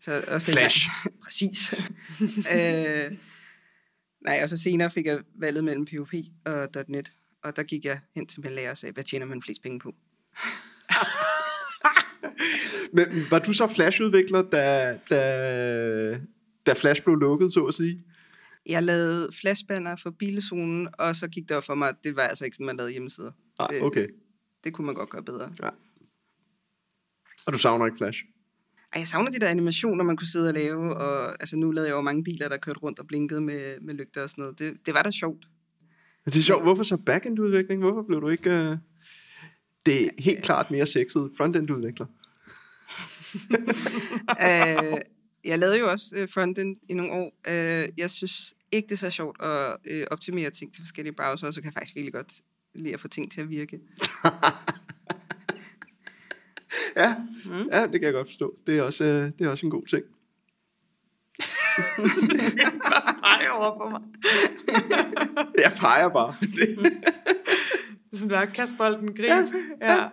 Så 0.00 0.24
også 0.28 0.52
Flash. 0.52 0.88
Her, 1.04 1.10
præcis. 1.24 1.74
øh, 2.54 3.18
nej, 4.20 4.40
og 4.42 4.48
så 4.48 4.56
senere 4.56 4.90
fik 4.90 5.06
jeg 5.06 5.20
valget 5.34 5.64
mellem 5.64 5.86
POP 5.86 6.12
og 6.44 6.84
.NET. 6.88 7.12
Og 7.42 7.56
der 7.56 7.62
gik 7.62 7.84
jeg 7.84 8.00
hen 8.14 8.26
til 8.26 8.40
min 8.40 8.52
lærer 8.52 8.70
og 8.70 8.78
sagde, 8.78 8.92
hvad 8.92 9.04
tjener 9.04 9.26
man 9.26 9.42
flest 9.42 9.62
penge 9.62 9.80
på? 9.80 9.94
Men 12.92 13.26
var 13.30 13.38
du 13.38 13.52
så 13.52 13.66
Flash-udvikler, 13.66 14.42
da, 14.42 14.98
da, 15.10 16.20
da 16.66 16.72
Flash 16.72 17.02
blev 17.02 17.16
lukket, 17.16 17.52
så 17.52 17.64
at 17.64 17.74
sige? 17.74 18.04
Jeg 18.66 18.82
lavede 18.82 19.28
flashbanner 19.40 19.96
for 19.96 20.10
bilezonen, 20.10 20.88
og 20.98 21.16
så 21.16 21.28
gik 21.28 21.48
det 21.48 21.56
op 21.56 21.64
for 21.64 21.74
mig, 21.74 21.88
at 21.88 21.96
det 22.04 22.16
var 22.16 22.22
altså 22.22 22.44
ikke 22.44 22.54
sådan, 22.54 22.66
man 22.66 22.76
lavede 22.76 22.92
hjemmesider. 22.92 23.32
Nej, 23.58 23.68
Det- 23.68 23.82
okay. 23.82 24.08
Det 24.64 24.72
kunne 24.72 24.86
man 24.86 24.94
godt 24.94 25.10
gøre 25.10 25.22
bedre. 25.22 25.52
Og 27.46 27.52
du 27.52 27.58
savner 27.58 27.86
ikke 27.86 27.98
Flash? 27.98 28.24
Ej, 28.92 28.98
jeg 29.00 29.08
savner 29.08 29.30
de 29.30 29.38
der 29.38 29.48
animationer, 29.48 30.04
man 30.04 30.16
kunne 30.16 30.26
sidde 30.26 30.48
og 30.48 30.54
lave, 30.54 30.96
og 30.96 31.30
altså, 31.40 31.56
nu 31.56 31.70
lavede 31.70 31.88
jeg 31.88 31.94
jo 31.96 32.00
mange 32.00 32.24
biler, 32.24 32.48
der 32.48 32.56
kørte 32.56 32.80
rundt 32.80 32.98
og 32.98 33.06
blinkede 33.06 33.40
med, 33.40 33.80
med 33.80 33.94
lygter 33.94 34.22
og 34.22 34.30
sådan 34.30 34.42
noget. 34.42 34.58
Det, 34.58 34.86
det 34.86 34.94
var 34.94 35.02
da 35.02 35.10
sjovt. 35.10 35.44
Det 36.24 36.36
er 36.36 36.40
sjovt, 36.42 36.62
hvorfor 36.62 36.82
så 36.82 36.96
backend-udvikling? 36.96 37.80
Hvorfor 37.82 38.02
blev 38.02 38.20
du 38.20 38.28
ikke... 38.28 38.50
Uh... 38.50 38.76
Det 39.86 40.04
er 40.04 40.10
helt 40.18 40.44
klart 40.44 40.70
mere 40.70 40.86
sexet 40.86 41.30
frontend-udvikler. 41.36 42.06
uh, 44.30 44.98
jeg 45.44 45.58
lavede 45.58 45.78
jo 45.78 45.90
også 45.90 46.22
uh, 46.22 46.28
frontend 46.30 46.76
i 46.88 46.94
nogle 46.94 47.12
år. 47.12 47.32
Uh, 47.48 47.98
jeg 47.98 48.10
synes 48.10 48.54
ikke, 48.72 48.86
det 48.86 48.92
er 48.92 48.96
så 48.96 49.10
sjovt 49.10 49.42
at 49.42 49.76
uh, 49.90 50.02
optimere 50.10 50.50
ting 50.50 50.74
til 50.74 50.82
forskellige 50.82 51.14
browser, 51.14 51.46
og 51.46 51.54
så 51.54 51.60
kan 51.60 51.66
jeg 51.66 51.74
faktisk 51.74 51.94
virkelig 51.94 52.12
godt 52.12 52.32
lide 52.74 52.94
at 52.94 53.00
få 53.00 53.08
ting 53.08 53.32
til 53.32 53.40
at 53.40 53.50
virke. 53.50 53.80
Ja, 56.96 57.14
Mm. 57.44 57.68
ja, 57.72 57.82
det 57.82 57.92
kan 57.92 58.02
jeg 58.02 58.12
godt 58.12 58.26
forstå. 58.26 58.56
Det 58.66 58.78
er 58.78 58.82
også, 58.82 59.04
det 59.38 59.46
er 59.46 59.50
også 59.50 59.66
en 59.66 59.70
god 59.70 59.86
ting. 59.86 60.04
Pege 63.22 63.52
over 63.52 63.78
på 63.78 63.88
mig. 63.90 64.00
Jeg 65.58 65.72
peger 65.76 66.08
bare. 66.08 66.34
Det. 66.56 67.02
Er 68.12 68.16
sådan, 68.16 68.30
der 68.30 68.44
kaste 68.44 68.74
bolden, 68.76 69.08
gribe. 69.16 69.28
Ja, 69.32 69.44
ja. 69.80 69.94
ja. 69.94 70.08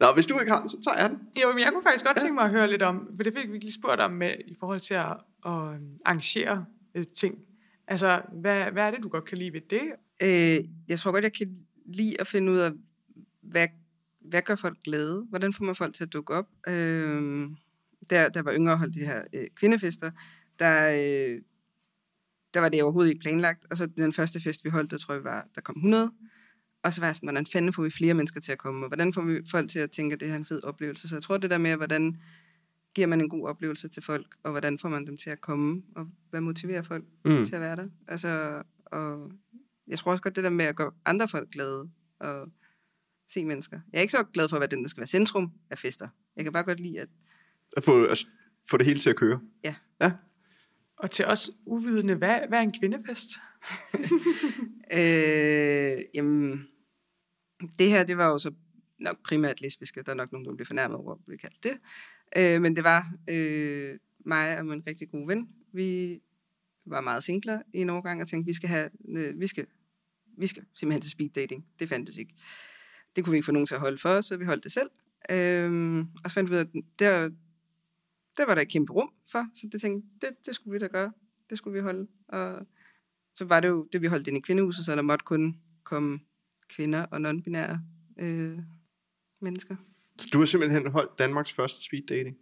Nå, 0.00 0.06
hvis 0.14 0.26
du 0.26 0.38
ikke 0.38 0.52
har 0.52 0.60
den, 0.60 0.68
så 0.68 0.80
tager 0.84 1.00
jeg 1.00 1.10
den. 1.10 1.18
Jo, 1.42 1.52
men 1.52 1.58
jeg 1.58 1.72
kunne 1.72 1.82
faktisk 1.82 2.04
godt 2.04 2.16
tænke 2.16 2.34
mig 2.34 2.44
at 2.44 2.50
høre 2.50 2.70
lidt 2.70 2.82
om, 2.82 3.08
for 3.16 3.22
det 3.22 3.34
fik 3.34 3.52
vi 3.52 3.58
lige 3.58 3.72
spurgt 3.72 4.00
om 4.00 4.10
med, 4.10 4.34
i 4.46 4.54
forhold 4.58 4.80
til 4.80 4.94
at, 4.94 5.16
at 5.46 5.52
øhm, 5.52 5.98
arrangere 6.04 6.64
øh, 6.94 7.04
ting. 7.16 7.38
Altså, 7.88 8.22
hvad, 8.32 8.64
hvad 8.72 8.82
er 8.82 8.90
det, 8.90 9.02
du 9.02 9.08
godt 9.08 9.24
kan 9.24 9.38
lide 9.38 9.52
ved 9.52 9.60
det? 9.60 9.92
Øh, 10.22 10.64
jeg 10.88 10.98
tror 10.98 11.12
godt, 11.12 11.24
jeg 11.24 11.32
kan 11.32 11.54
lide 11.86 12.20
at 12.20 12.26
finde 12.26 12.52
ud 12.52 12.58
af, 12.58 12.70
hvad, 13.42 13.68
hvad 14.20 14.42
gør 14.42 14.54
folk 14.54 14.78
glade? 14.84 15.26
Hvordan 15.28 15.52
får 15.52 15.64
man 15.64 15.74
folk 15.74 15.94
til 15.94 16.04
at 16.04 16.12
dukke 16.12 16.34
op? 16.34 16.46
Øh, 16.68 17.50
der, 18.10 18.28
der 18.28 18.42
var 18.42 18.54
yngre 18.54 18.76
holdt 18.76 18.94
de 18.94 19.00
her 19.00 19.22
øh, 19.32 19.46
kvindefester, 19.54 20.10
der, 20.58 20.88
øh, 20.88 21.40
der 22.54 22.60
var 22.60 22.68
det 22.68 22.82
overhovedet 22.82 23.10
ikke 23.10 23.20
planlagt. 23.20 23.66
Og 23.70 23.76
så 23.76 23.86
den 23.86 24.12
første 24.12 24.40
fest, 24.40 24.64
vi 24.64 24.70
holdt, 24.70 24.90
der 24.90 24.98
tror 24.98 25.14
jeg 25.14 25.24
var, 25.24 25.46
der 25.54 25.60
kom 25.60 25.76
100. 25.76 26.12
Og 26.82 26.92
så 26.94 27.00
var 27.00 27.08
jeg 27.08 27.16
sådan, 27.16 27.26
hvordan 27.26 27.46
fanden 27.46 27.72
får 27.72 27.82
vi 27.82 27.90
flere 27.90 28.14
mennesker 28.14 28.40
til 28.40 28.52
at 28.52 28.58
komme? 28.58 28.84
Og 28.84 28.88
hvordan 28.88 29.12
får 29.12 29.22
vi 29.22 29.40
folk 29.50 29.70
til 29.70 29.78
at 29.78 29.90
tænke, 29.90 30.14
at 30.14 30.20
det 30.20 30.28
her 30.28 30.34
er 30.34 30.38
en 30.38 30.44
fed 30.46 30.62
oplevelse? 30.64 31.08
Så 31.08 31.14
jeg 31.16 31.22
tror, 31.22 31.36
det 31.38 31.50
der 31.50 31.58
med, 31.58 31.76
hvordan 31.76 32.16
giver 32.94 33.06
man 33.06 33.20
en 33.20 33.28
god 33.28 33.48
oplevelse 33.48 33.88
til 33.88 34.02
folk, 34.02 34.26
og 34.42 34.50
hvordan 34.50 34.78
får 34.78 34.88
man 34.88 35.06
dem 35.06 35.16
til 35.16 35.30
at 35.30 35.40
komme, 35.40 35.82
og 35.96 36.08
hvad 36.30 36.40
motiverer 36.40 36.82
folk 36.82 37.04
Mm. 37.24 37.44
til 37.44 37.54
at 37.54 37.60
være 37.60 37.76
der. 37.76 37.88
Altså, 38.08 38.62
og 38.86 39.32
jeg 39.86 39.98
tror 39.98 40.12
også 40.12 40.22
godt 40.22 40.36
det 40.36 40.44
der 40.44 40.50
med 40.50 40.64
at 40.64 40.76
gøre 40.76 40.90
andre 41.04 41.28
folk 41.28 41.50
glade 41.50 41.90
og 42.20 42.48
se 43.28 43.44
mennesker. 43.44 43.80
Jeg 43.92 43.98
er 43.98 44.02
ikke 44.02 44.10
så 44.10 44.24
glad 44.24 44.48
for 44.48 44.56
at 44.56 44.60
være 44.60 44.70
den, 44.70 44.82
der 44.82 44.88
skal 44.88 45.00
være 45.00 45.06
centrum 45.06 45.52
af 45.70 45.78
fester. 45.78 46.08
Jeg 46.36 46.44
kan 46.44 46.52
bare 46.52 46.62
godt 46.64 46.80
lide, 46.80 47.00
at 47.00 47.08
At 47.76 47.84
få, 47.84 48.04
at 48.04 48.26
få 48.70 48.76
det 48.76 48.86
hele 48.86 49.00
til 49.00 49.10
at 49.10 49.16
køre. 49.16 49.40
Ja. 49.64 49.74
Ja. 50.00 50.12
Og 50.96 51.10
til 51.10 51.24
os 51.26 51.50
uvidende, 51.66 52.14
hvad, 52.14 52.40
hvad 52.48 52.58
er 52.58 52.62
en 52.62 52.72
kvindefest? 52.80 53.30
øh, 54.98 56.04
jamen, 56.14 56.68
det 57.78 57.88
her, 57.88 58.04
det 58.04 58.16
var 58.16 58.28
jo 58.28 58.38
så 58.38 58.52
nok 58.98 59.22
primært 59.24 59.60
lesbiske. 59.60 60.02
Der 60.02 60.12
er 60.12 60.16
nok 60.16 60.32
nogen, 60.32 60.46
der 60.46 60.54
bliver 60.54 60.66
fornærmet 60.66 60.98
over, 60.98 61.14
at 61.14 61.18
vi 61.26 61.36
kaldt 61.36 61.64
det. 61.64 61.78
Øh, 62.36 62.62
men 62.62 62.76
det 62.76 62.84
var 62.84 63.12
øh, 63.28 63.98
mig 64.26 64.58
og 64.58 64.66
min 64.66 64.82
rigtig 64.86 65.10
gode 65.10 65.28
ven. 65.28 65.48
Vi 65.72 66.20
var 66.86 67.00
meget 67.00 67.24
singler 67.24 67.62
i 67.74 67.78
en 67.78 67.90
årgang 67.90 68.22
og 68.22 68.28
tænkte, 68.28 68.46
vi 68.46 68.52
skal 68.52 68.68
have, 68.68 68.90
øh, 69.08 69.40
vi 69.40 69.46
skal, 69.46 69.66
vi 70.38 70.46
skal 70.46 70.64
simpelthen 70.74 71.02
til 71.02 71.10
speed 71.10 71.30
dating. 71.30 71.66
Det 71.78 71.88
fandtes 71.88 72.16
ikke. 72.16 72.34
Det 73.16 73.24
kunne 73.24 73.30
vi 73.30 73.36
ikke 73.36 73.46
få 73.46 73.52
nogen 73.52 73.66
til 73.66 73.74
at 73.74 73.80
holde 73.80 73.98
for 73.98 74.08
os, 74.08 74.26
så 74.26 74.36
vi 74.36 74.44
holdt 74.44 74.64
det 74.64 74.72
selv. 74.72 74.90
Øh, 75.30 75.98
og 76.24 76.30
så 76.30 76.34
fandt 76.34 76.50
vi 76.50 76.54
ud 76.54 76.60
af, 76.60 76.64
at 76.64 76.82
der, 76.98 77.30
der 78.36 78.46
var 78.46 78.54
der 78.54 78.62
et 78.62 78.68
kæmpe 78.68 78.92
rum 78.92 79.12
for, 79.32 79.46
så 79.54 79.68
det 79.72 79.80
tænkte, 79.80 80.08
det, 80.20 80.46
det 80.46 80.54
skulle 80.54 80.72
vi 80.72 80.78
da 80.78 80.86
gøre. 80.86 81.12
Det 81.50 81.58
skulle 81.58 81.74
vi 81.74 81.80
holde. 81.80 82.06
Og 82.28 82.66
så 83.38 83.44
var 83.44 83.60
det 83.60 83.68
jo 83.68 83.88
det, 83.92 84.02
vi 84.02 84.06
holdt 84.06 84.28
ind 84.28 84.36
i 84.36 84.40
kvindehuset, 84.40 84.84
så 84.84 84.96
der 84.96 85.02
måtte 85.02 85.24
kun 85.24 85.56
komme 85.84 86.20
kvinder 86.68 87.02
og 87.04 87.18
non-binære 87.18 87.78
øh, 88.18 88.58
mennesker. 89.40 89.76
Så 90.18 90.28
du 90.32 90.38
har 90.38 90.44
simpelthen 90.46 90.86
holdt 90.90 91.18
Danmarks 91.18 91.52
første 91.52 91.84
speed 91.84 92.02
dating? 92.08 92.36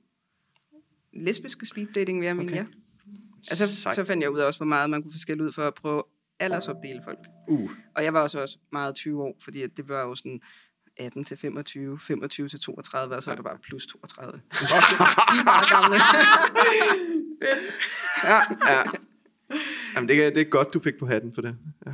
Lesbiske 1.13 1.67
speed 1.67 1.87
dating, 1.87 2.21
vil 2.21 2.27
jeg 2.27 2.37
mene, 2.37 2.53
Okay. 2.53 2.57
ja. 2.63 2.67
Altså, 3.51 3.77
Sejt. 3.77 3.95
så 3.95 4.05
fandt 4.05 4.23
jeg 4.23 4.31
ud 4.31 4.39
af 4.39 4.47
også, 4.47 4.59
hvor 4.59 4.67
meget 4.67 4.91
man 4.91 5.03
kunne 5.03 5.13
forskellige 5.13 5.47
ud 5.47 5.53
for 5.53 5.63
at 5.63 5.75
prøve 5.75 6.03
aldersopdele 6.39 7.01
folk. 7.05 7.19
Uh, 7.49 7.71
Og 7.97 8.05
jeg 8.05 8.13
var 8.15 8.21
også, 8.21 8.41
også 8.41 8.59
meget 8.73 8.95
20 8.95 9.23
år, 9.23 9.37
fordi 9.45 9.67
det 9.67 9.89
var 9.89 10.01
jo 10.03 10.15
sådan 10.15 10.41
18 10.97 11.25
til 11.25 11.37
25, 11.37 11.99
25 11.99 12.49
til 12.49 12.61
32, 12.61 13.17
og 13.17 13.23
så 13.23 13.31
er 13.31 13.35
der 13.35 13.43
bare 13.43 13.59
plus 13.59 13.87
32. 13.87 14.33
De 14.41 14.41
er 14.41 15.45
bare 15.45 15.83
gamle. 15.83 15.97
ja, 18.25 18.39
ja. 18.73 18.83
Jamen, 19.97 20.09
det, 20.09 20.25
er, 20.25 20.31
det 20.31 20.41
er 20.41 20.45
godt, 20.45 20.75
du 20.75 20.81
fik 20.81 20.95
på 20.99 21.07
hatten 21.07 21.35
for 21.35 21.43
det. 21.43 21.59
Ja, 21.87 21.93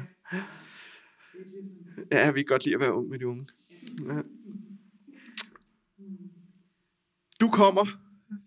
ja 2.13 2.31
vi 2.33 2.41
kan 2.41 2.47
godt 2.47 2.65
lide 2.65 2.75
at 2.75 2.81
være 2.81 2.93
ung 2.95 3.09
med 3.09 3.19
de 3.19 3.27
unge. 3.27 3.47
Ja. 4.09 4.23
Du 7.41 7.49
kommer 7.49 7.87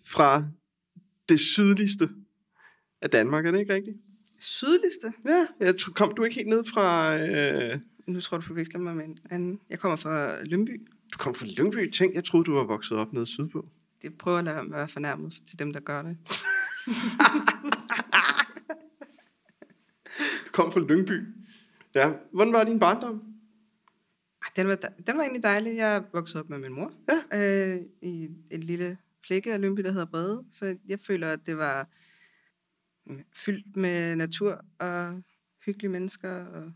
fra 0.05 0.43
det 1.29 1.39
sydligste 1.39 2.09
af 3.01 3.09
Danmark, 3.09 3.45
er 3.45 3.51
det 3.51 3.59
ikke 3.59 3.73
rigtigt? 3.73 3.97
Sydligste. 4.39 5.13
Ja, 5.25 5.47
jeg 5.59 5.77
tror, 5.77 5.93
kom 5.93 6.13
du 6.15 6.23
ikke 6.23 6.35
helt 6.35 6.47
ned 6.49 6.63
fra... 6.73 7.17
Øh, 7.19 7.79
Nu 8.07 8.21
tror 8.21 8.37
du, 8.37 8.41
du 8.41 8.47
forveksler 8.47 8.79
mig 8.79 8.95
med 8.95 9.05
en 9.05 9.17
anden. 9.29 9.59
Jeg 9.69 9.79
kommer 9.79 9.95
fra 9.95 10.43
Lønby. 10.43 10.87
du 11.13 11.17
kom 11.17 11.35
fra 11.35 11.45
Lyngby. 11.57 11.91
Tænk, 11.91 12.13
jeg 12.15 12.23
troede, 12.23 12.45
du 12.45 12.53
var 12.53 12.63
vokset 12.63 12.97
op 12.97 13.13
nede 13.13 13.25
sydpå. 13.25 13.69
Det 14.01 14.17
prøver 14.17 14.37
at 14.37 14.43
lade 14.43 14.71
være 14.71 14.87
fornærmet 14.87 15.41
til 15.47 15.59
dem, 15.59 15.73
der 15.73 15.79
gør 15.79 16.01
det. 16.01 16.17
Du 20.19 20.51
kom 20.51 20.71
fra 20.71 20.79
Lyngby. 20.79 21.23
Ja, 21.95 22.13
hvordan 22.31 22.53
var 22.53 22.63
din 22.63 22.79
barndom? 22.79 23.23
Den 24.55 24.67
var, 24.67 24.75
den 25.07 25.17
var 25.17 25.21
egentlig 25.23 25.43
dejlig. 25.43 25.75
Jeg 25.75 26.03
voksede 26.13 26.39
op 26.43 26.49
med 26.49 26.57
min 26.59 26.73
mor 26.73 26.93
Ja. 27.31 27.39
øh, 27.75 27.81
i 28.01 28.29
et 28.51 28.63
lille 28.63 28.97
flække 29.27 29.53
af 29.53 29.61
Lønby, 29.61 29.81
der 29.81 29.91
hedder 29.91 30.05
Brede. 30.05 30.45
Så 30.51 30.77
jeg 30.87 30.99
føler, 30.99 31.31
at 31.31 31.39
det 31.45 31.57
var 31.57 31.87
fyldt 33.33 33.75
med 33.75 34.15
natur 34.15 34.65
og 34.79 35.23
hyggelige 35.65 35.91
mennesker 35.91 36.45
og, 36.45 36.71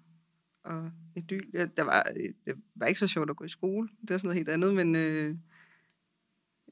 og 0.63 0.91
idyl. 1.15 1.50
Ja, 1.53 1.65
der 1.77 1.84
var, 1.84 2.03
det 2.46 2.55
var 2.75 2.86
ikke 2.88 3.00
så 3.00 3.08
sjovt 3.08 3.29
at 3.29 3.36
gå 3.36 3.43
i 3.43 3.50
skole. 3.50 3.89
Det 4.01 4.10
var 4.10 4.17
sådan 4.17 4.27
noget 4.27 4.38
helt 4.38 4.50
andet, 4.50 4.75
men 4.75 4.96
øh, 4.96 5.36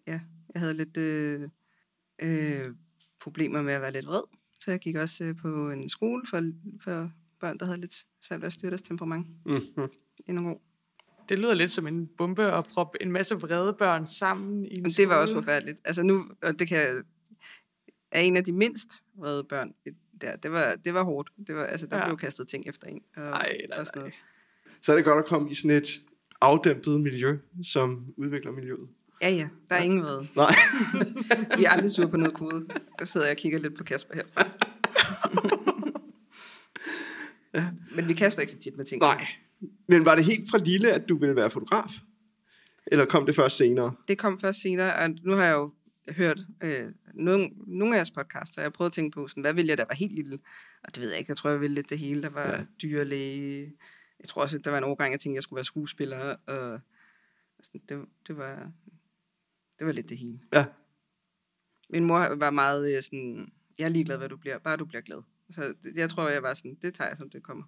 ja, 0.07 0.19
jeg 0.53 0.61
havde 0.61 0.73
lidt 0.73 0.97
øh, 0.97 1.49
øh, 2.21 2.65
problemer 3.19 3.61
med 3.61 3.73
at 3.73 3.81
være 3.81 3.91
lidt 3.91 4.05
vred. 4.05 4.36
Så 4.63 4.71
jeg 4.71 4.79
gik 4.79 4.95
også 4.95 5.23
øh, 5.23 5.35
på 5.37 5.69
en 5.69 5.89
skole 5.89 6.21
for, 6.29 6.41
for 6.83 7.11
børn, 7.39 7.57
der 7.57 7.65
havde 7.65 7.79
lidt 7.81 7.95
svært 8.21 8.41
ved 8.41 8.47
at 8.47 8.53
styre 8.53 8.69
deres 8.69 8.81
temperament 8.81 9.27
Mm-hmm. 9.45 9.87
i 10.27 10.31
nogle 10.31 10.49
år. 10.49 10.61
Det 11.29 11.39
lyder 11.39 11.53
lidt 11.53 11.71
som 11.71 11.87
en 11.87 12.07
bombe 12.17 12.51
at 12.51 12.63
proppe 12.67 13.01
en 13.03 13.11
masse 13.11 13.35
vrede 13.35 13.73
børn 13.79 14.07
sammen 14.07 14.65
i 14.65 14.77
en 14.77 14.81
Men 14.83 14.91
det 14.91 15.09
var 15.09 15.15
også 15.15 15.31
skole. 15.31 15.43
forfærdeligt. 15.43 15.79
Altså 15.85 16.03
nu, 16.03 16.25
og 16.43 16.59
det 16.59 16.67
kan 16.67 17.03
er 18.11 18.19
en 18.21 18.37
af 18.37 18.43
de 18.43 18.51
mindst 18.51 19.03
vrede 19.15 19.43
børn 19.43 19.73
der. 20.21 20.35
Det 20.35 20.51
var, 20.51 20.75
det 20.85 20.93
var 20.93 21.03
hårdt. 21.03 21.29
Det 21.47 21.55
var, 21.55 21.63
altså, 21.65 21.87
der 21.87 21.97
Ja. 21.97 22.05
blev 22.07 22.17
kastet 22.17 22.47
ting 22.47 22.67
efter 22.67 22.87
en. 22.87 23.01
Og, 23.17 23.23
Ej, 23.23 23.57
nej, 23.69 23.79
og 23.79 23.87
sådan 23.87 23.99
noget. 23.99 24.13
Så 24.81 24.91
er 24.91 24.95
det 24.95 25.05
godt 25.05 25.19
at 25.19 25.25
komme 25.29 25.51
i 25.51 25.53
sådan 25.53 25.71
et 25.71 25.87
afdæmpet 26.41 27.01
miljø, 27.01 27.37
som 27.63 28.13
udvikler 28.17 28.51
miljøet. 28.51 28.87
Ja, 29.21 29.29
ja. 29.29 29.47
Der 29.69 29.75
er 29.75 29.81
ingen 29.83 30.01
vrede. 30.01 30.27
Nej. 30.35 30.55
Vi 31.57 31.63
er 31.65 31.69
aldrig 31.69 31.91
sure 31.91 32.09
på 32.09 32.17
noget 32.17 32.33
kode. 32.35 32.67
Der 32.99 33.05
sidder 33.05 33.27
jeg 33.27 33.33
og 33.33 33.37
kigger 33.37 33.59
lidt 33.59 33.77
på 33.77 33.83
Kasper 33.83 34.15
her. 34.15 34.23
Men 37.95 38.07
vi 38.07 38.13
kaster 38.13 38.41
ikke 38.41 38.51
så 38.51 38.57
tit 38.59 38.77
med 38.77 38.85
ting. 38.85 38.99
Nej. 39.01 39.27
Men 39.87 40.05
var 40.05 40.15
det 40.15 40.25
helt 40.25 40.49
fra 40.51 40.57
lille, 40.57 40.91
at 40.91 41.09
du 41.09 41.17
ville 41.17 41.35
være 41.35 41.49
fotograf? 41.49 41.91
Eller 42.85 43.05
kom 43.05 43.25
det 43.25 43.35
først 43.35 43.57
senere? 43.57 43.95
Det 44.07 44.17
kom 44.17 44.39
først 44.39 44.61
senere, 44.61 44.95
og 44.95 45.09
nu 45.23 45.31
har 45.31 45.43
jeg 45.43 45.53
jo 45.53 45.73
hørt 46.09 46.39
øh, 46.63 46.91
nogle, 47.13 47.49
nogle 47.67 47.95
af 47.95 47.97
jeres 47.97 48.11
podcasts, 48.11 48.57
og 48.57 48.63
jeg 48.63 48.73
prøvet 48.73 48.89
at 48.89 48.93
tænke 48.93 49.15
på, 49.15 49.27
sådan, 49.27 49.41
hvad 49.41 49.53
ville 49.53 49.69
jeg, 49.69 49.77
jeg 49.77 49.85
var 49.89 49.95
helt 49.95 50.11
lille? 50.11 50.39
Og 50.83 50.95
det 50.95 51.01
ved 51.03 51.09
jeg 51.09 51.19
ikke, 51.19 51.29
jeg 51.29 51.37
tror, 51.37 51.49
jeg 51.49 51.61
ville 51.61 51.75
lidt 51.75 51.89
det 51.89 51.99
hele. 51.99 52.21
Der 52.21 52.29
var 52.29 52.47
Ja. 52.51 52.63
dyrlæge. 52.81 53.73
Jeg 54.19 54.27
tror 54.27 54.41
også, 54.41 54.57
der 54.57 54.71
var 54.71 54.77
en 54.77 54.83
årgang, 54.83 55.11
jeg 55.11 55.19
tænkte, 55.19 55.35
jeg 55.35 55.43
skulle 55.43 55.57
være 55.57 55.65
skuespiller, 55.65 56.35
og 56.47 56.79
sådan, 57.63 57.81
det, 57.89 58.05
det, 58.27 58.37
var, 58.37 58.71
det 59.79 59.87
var 59.87 59.91
lidt 59.93 60.09
det 60.09 60.17
hele. 60.17 60.39
Ja. 60.53 60.65
Min 61.89 62.03
mor 62.03 62.35
var 62.35 62.49
meget 62.51 62.97
øh, 62.97 63.03
sådan, 63.03 63.49
jeg 63.79 63.85
er 63.85 63.89
ligeglad, 63.89 64.17
hvad 64.17 64.29
du 64.29 64.37
bliver, 64.37 64.57
bare 64.57 64.77
du 64.77 64.85
bliver 64.85 65.01
glad. 65.01 65.21
Så 65.49 65.73
jeg 65.95 66.09
tror, 66.09 66.29
jeg 66.29 66.43
var 66.43 66.53
sådan, 66.53 66.77
det 66.81 66.93
tager 66.93 67.07
jeg, 67.07 67.17
som 67.17 67.29
det 67.29 67.43
kommer. 67.43 67.63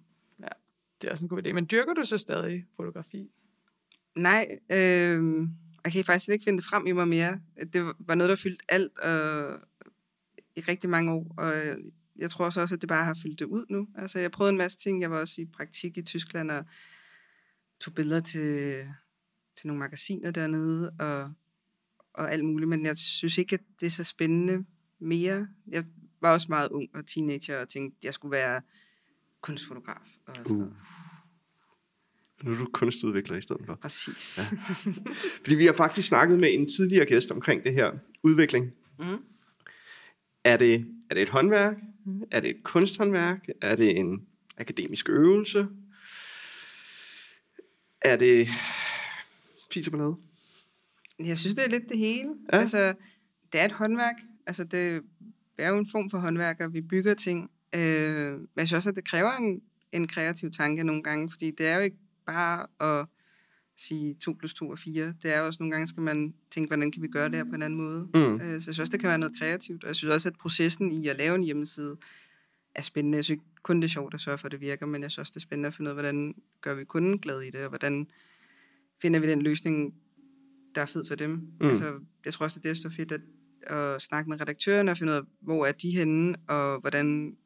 Det 1.00 1.08
er 1.08 1.12
også 1.12 1.24
en 1.24 1.28
god 1.28 1.46
idé. 1.46 1.52
Men 1.52 1.66
dyrker 1.70 1.94
du 1.94 2.04
så 2.04 2.18
stadig 2.18 2.66
fotografi? 2.76 3.30
Nej, 4.16 4.58
øh, 4.70 5.48
jeg 5.84 5.92
kan 5.92 6.04
faktisk 6.04 6.28
ikke 6.28 6.44
finde 6.44 6.56
det 6.56 6.66
frem 6.66 6.86
i 6.86 6.92
mig 6.92 7.08
mere. 7.08 7.40
Det 7.72 7.92
var 7.98 8.14
noget, 8.14 8.30
der 8.30 8.36
fyldte 8.36 8.64
alt 8.68 8.92
øh, 9.04 9.58
i 10.56 10.60
rigtig 10.60 10.90
mange 10.90 11.12
år, 11.12 11.34
og 11.36 11.54
jeg 12.16 12.30
tror 12.30 12.50
så 12.50 12.60
også, 12.60 12.74
at 12.74 12.80
det 12.80 12.88
bare 12.88 13.04
har 13.04 13.18
fyldt 13.22 13.38
det 13.38 13.44
ud 13.44 13.66
nu. 13.68 13.88
Altså, 13.94 14.18
jeg 14.18 14.30
prøvede 14.30 14.52
en 14.52 14.58
masse 14.58 14.78
ting. 14.78 15.02
Jeg 15.02 15.10
var 15.10 15.18
også 15.18 15.40
i 15.40 15.44
praktik 15.44 15.98
i 15.98 16.02
Tyskland 16.02 16.50
og 16.50 16.64
tog 17.80 17.94
billeder 17.94 18.20
til, 18.20 18.84
til 19.56 19.66
nogle 19.66 19.78
magasiner 19.78 20.30
dernede 20.30 20.90
og, 20.98 21.32
og 22.14 22.32
alt 22.32 22.44
muligt, 22.44 22.68
men 22.68 22.86
jeg 22.86 22.96
synes 22.96 23.38
ikke, 23.38 23.54
at 23.54 23.60
det 23.80 23.86
er 23.86 23.90
så 23.90 24.04
spændende 24.04 24.64
mere. 24.98 25.48
Jeg 25.66 25.84
var 26.20 26.32
også 26.32 26.46
meget 26.48 26.68
ung 26.68 26.88
og 26.94 27.06
teenager 27.06 27.60
og 27.60 27.68
tænkte, 27.68 27.96
at 28.00 28.04
jeg 28.04 28.14
skulle 28.14 28.32
være 28.32 28.62
kunstfotograf 29.40 30.06
og 30.26 30.36
sådan 30.36 30.58
noget. 30.58 30.76
Nu 32.42 32.52
er 32.52 32.56
du 32.56 32.68
kunstudvikler 32.72 33.36
i 33.36 33.40
stedet 33.40 33.66
for. 33.66 33.74
Præcis. 33.74 34.38
Ja. 34.38 34.46
Fordi 35.44 35.56
vi 35.56 35.66
har 35.66 35.72
faktisk 35.72 36.08
snakket 36.08 36.38
med 36.38 36.54
en 36.54 36.68
tidligere 36.68 37.06
gæst 37.06 37.30
omkring 37.30 37.64
det 37.64 37.72
her 37.72 37.92
udvikling. 38.22 38.72
Mm. 38.98 39.24
Er 40.44 40.56
det, 40.56 40.86
er 41.10 41.14
det 41.14 41.22
et 41.22 41.28
håndværk? 41.28 41.76
Er 42.30 42.40
det 42.40 42.50
et 42.50 42.62
kunsthåndværk? 42.62 43.48
Er 43.62 43.76
det 43.76 43.98
en 43.98 44.26
akademisk 44.56 45.08
øvelse? 45.08 45.66
Er 48.00 48.16
det 48.16 48.48
ballade? 49.90 50.16
Jeg 51.18 51.38
synes, 51.38 51.54
det 51.54 51.64
er 51.64 51.68
lidt 51.68 51.88
det 51.88 51.98
hele. 51.98 52.34
Ja. 52.52 52.58
Altså, 52.58 52.94
det 53.52 53.60
er 53.60 53.64
et 53.64 53.72
håndværk. 53.72 54.16
Altså, 54.46 54.64
det 54.64 55.02
er 55.62 55.68
jo 55.68 55.78
en 55.78 55.90
form 55.90 56.10
for 56.10 56.18
håndværk, 56.18 56.60
og 56.60 56.74
vi 56.74 56.80
bygger 56.80 57.14
ting. 57.14 57.50
Øh, 57.74 58.32
men 58.32 58.48
jeg 58.56 58.68
synes 58.68 58.72
også, 58.72 58.90
at 58.90 58.96
det 58.96 59.04
kræver 59.04 59.32
en, 59.32 59.62
en 59.92 60.08
kreativ 60.08 60.50
tanke 60.50 60.84
nogle 60.84 61.02
gange, 61.02 61.30
fordi 61.30 61.50
det 61.50 61.66
er 61.66 61.76
jo 61.76 61.80
ikke 61.80 61.96
bare 62.26 62.66
at 62.80 63.06
sige 63.76 64.14
2 64.14 64.32
plus 64.32 64.54
2 64.54 64.70
er 64.72 64.76
4. 64.76 65.14
Det 65.22 65.34
er 65.34 65.38
jo 65.38 65.46
også 65.46 65.62
nogle 65.62 65.70
gange, 65.70 65.86
skal 65.86 66.02
man 66.02 66.34
tænke, 66.50 66.68
hvordan 66.68 66.92
kan 66.92 67.02
vi 67.02 67.08
gøre 67.08 67.28
det 67.28 67.34
her 67.34 67.44
på 67.44 67.54
en 67.54 67.62
anden 67.62 67.80
måde. 67.80 68.08
Mm. 68.14 68.34
Øh, 68.34 68.40
så 68.40 68.44
jeg 68.52 68.62
synes 68.62 68.78
også, 68.78 68.90
det 68.90 69.00
kan 69.00 69.08
være 69.08 69.18
noget 69.18 69.38
kreativt. 69.38 69.84
Og 69.84 69.88
jeg 69.88 69.96
synes 69.96 70.14
også, 70.14 70.28
at 70.28 70.36
processen 70.36 70.92
i 70.92 71.08
at 71.08 71.16
lave 71.16 71.34
en 71.34 71.42
hjemmeside 71.42 71.96
er 72.74 72.82
spændende. 72.82 73.16
Jeg 73.16 73.24
synes 73.24 73.40
kun 73.62 73.76
det 73.76 73.84
er 73.84 73.92
sjovt 73.92 74.14
at 74.14 74.20
sørge 74.20 74.38
for, 74.38 74.46
at 74.46 74.52
det 74.52 74.60
virker, 74.60 74.86
men 74.86 75.02
jeg 75.02 75.10
synes 75.10 75.18
også, 75.18 75.30
det 75.30 75.36
er 75.36 75.40
spændende 75.40 75.66
at 75.66 75.74
finde 75.74 75.88
ud 75.88 75.90
af, 75.90 75.94
hvordan 75.94 76.34
gør 76.60 76.74
vi 76.74 76.84
kunden 76.84 77.18
glad 77.18 77.40
i 77.40 77.50
det, 77.50 77.60
og 77.60 77.68
hvordan 77.68 78.06
finder 79.02 79.20
vi 79.20 79.28
den 79.28 79.42
løsning, 79.42 79.94
der 80.74 80.80
er 80.80 80.86
fed 80.86 81.04
for 81.04 81.14
dem. 81.14 81.30
Mm. 81.30 81.68
Altså, 81.68 82.00
jeg 82.24 82.32
tror 82.32 82.44
også, 82.44 82.60
det 82.60 82.70
er 82.70 82.74
så 82.74 82.90
fedt 82.90 83.12
at, 83.12 83.20
at 83.66 84.02
snakke 84.02 84.30
med 84.30 84.40
redaktørerne 84.40 84.90
og 84.90 84.98
finde 84.98 85.12
ud 85.12 85.16
af, 85.16 85.22
hvor 85.40 85.66
er 85.66 85.72
de 85.72 85.90
henne, 85.90 86.36
og 86.48 86.80
hvordan 86.80 87.36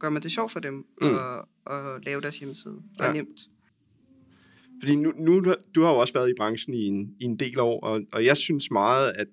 gør 0.00 0.10
man 0.10 0.22
det 0.22 0.32
sjovt 0.32 0.52
for 0.52 0.60
dem 0.60 0.74
Mm. 1.02 1.08
at, 1.08 1.44
at 1.74 2.04
lave 2.04 2.20
deres 2.20 2.38
hjemmeside. 2.38 2.74
Det 2.92 3.00
er 3.00 3.06
Ja. 3.06 3.12
nemt. 3.12 3.40
Fordi 4.82 4.96
nu, 4.96 5.12
nu, 5.18 5.44
du 5.74 5.82
har 5.82 5.90
jo 5.92 5.98
også 5.98 6.14
været 6.14 6.30
i 6.30 6.34
branchen 6.36 6.74
i 6.74 6.84
en, 6.84 7.14
i 7.20 7.24
en 7.24 7.36
del 7.36 7.58
år, 7.60 7.80
og, 7.80 8.00
og 8.12 8.24
jeg 8.24 8.36
synes 8.36 8.70
meget, 8.70 9.12
at, 9.16 9.28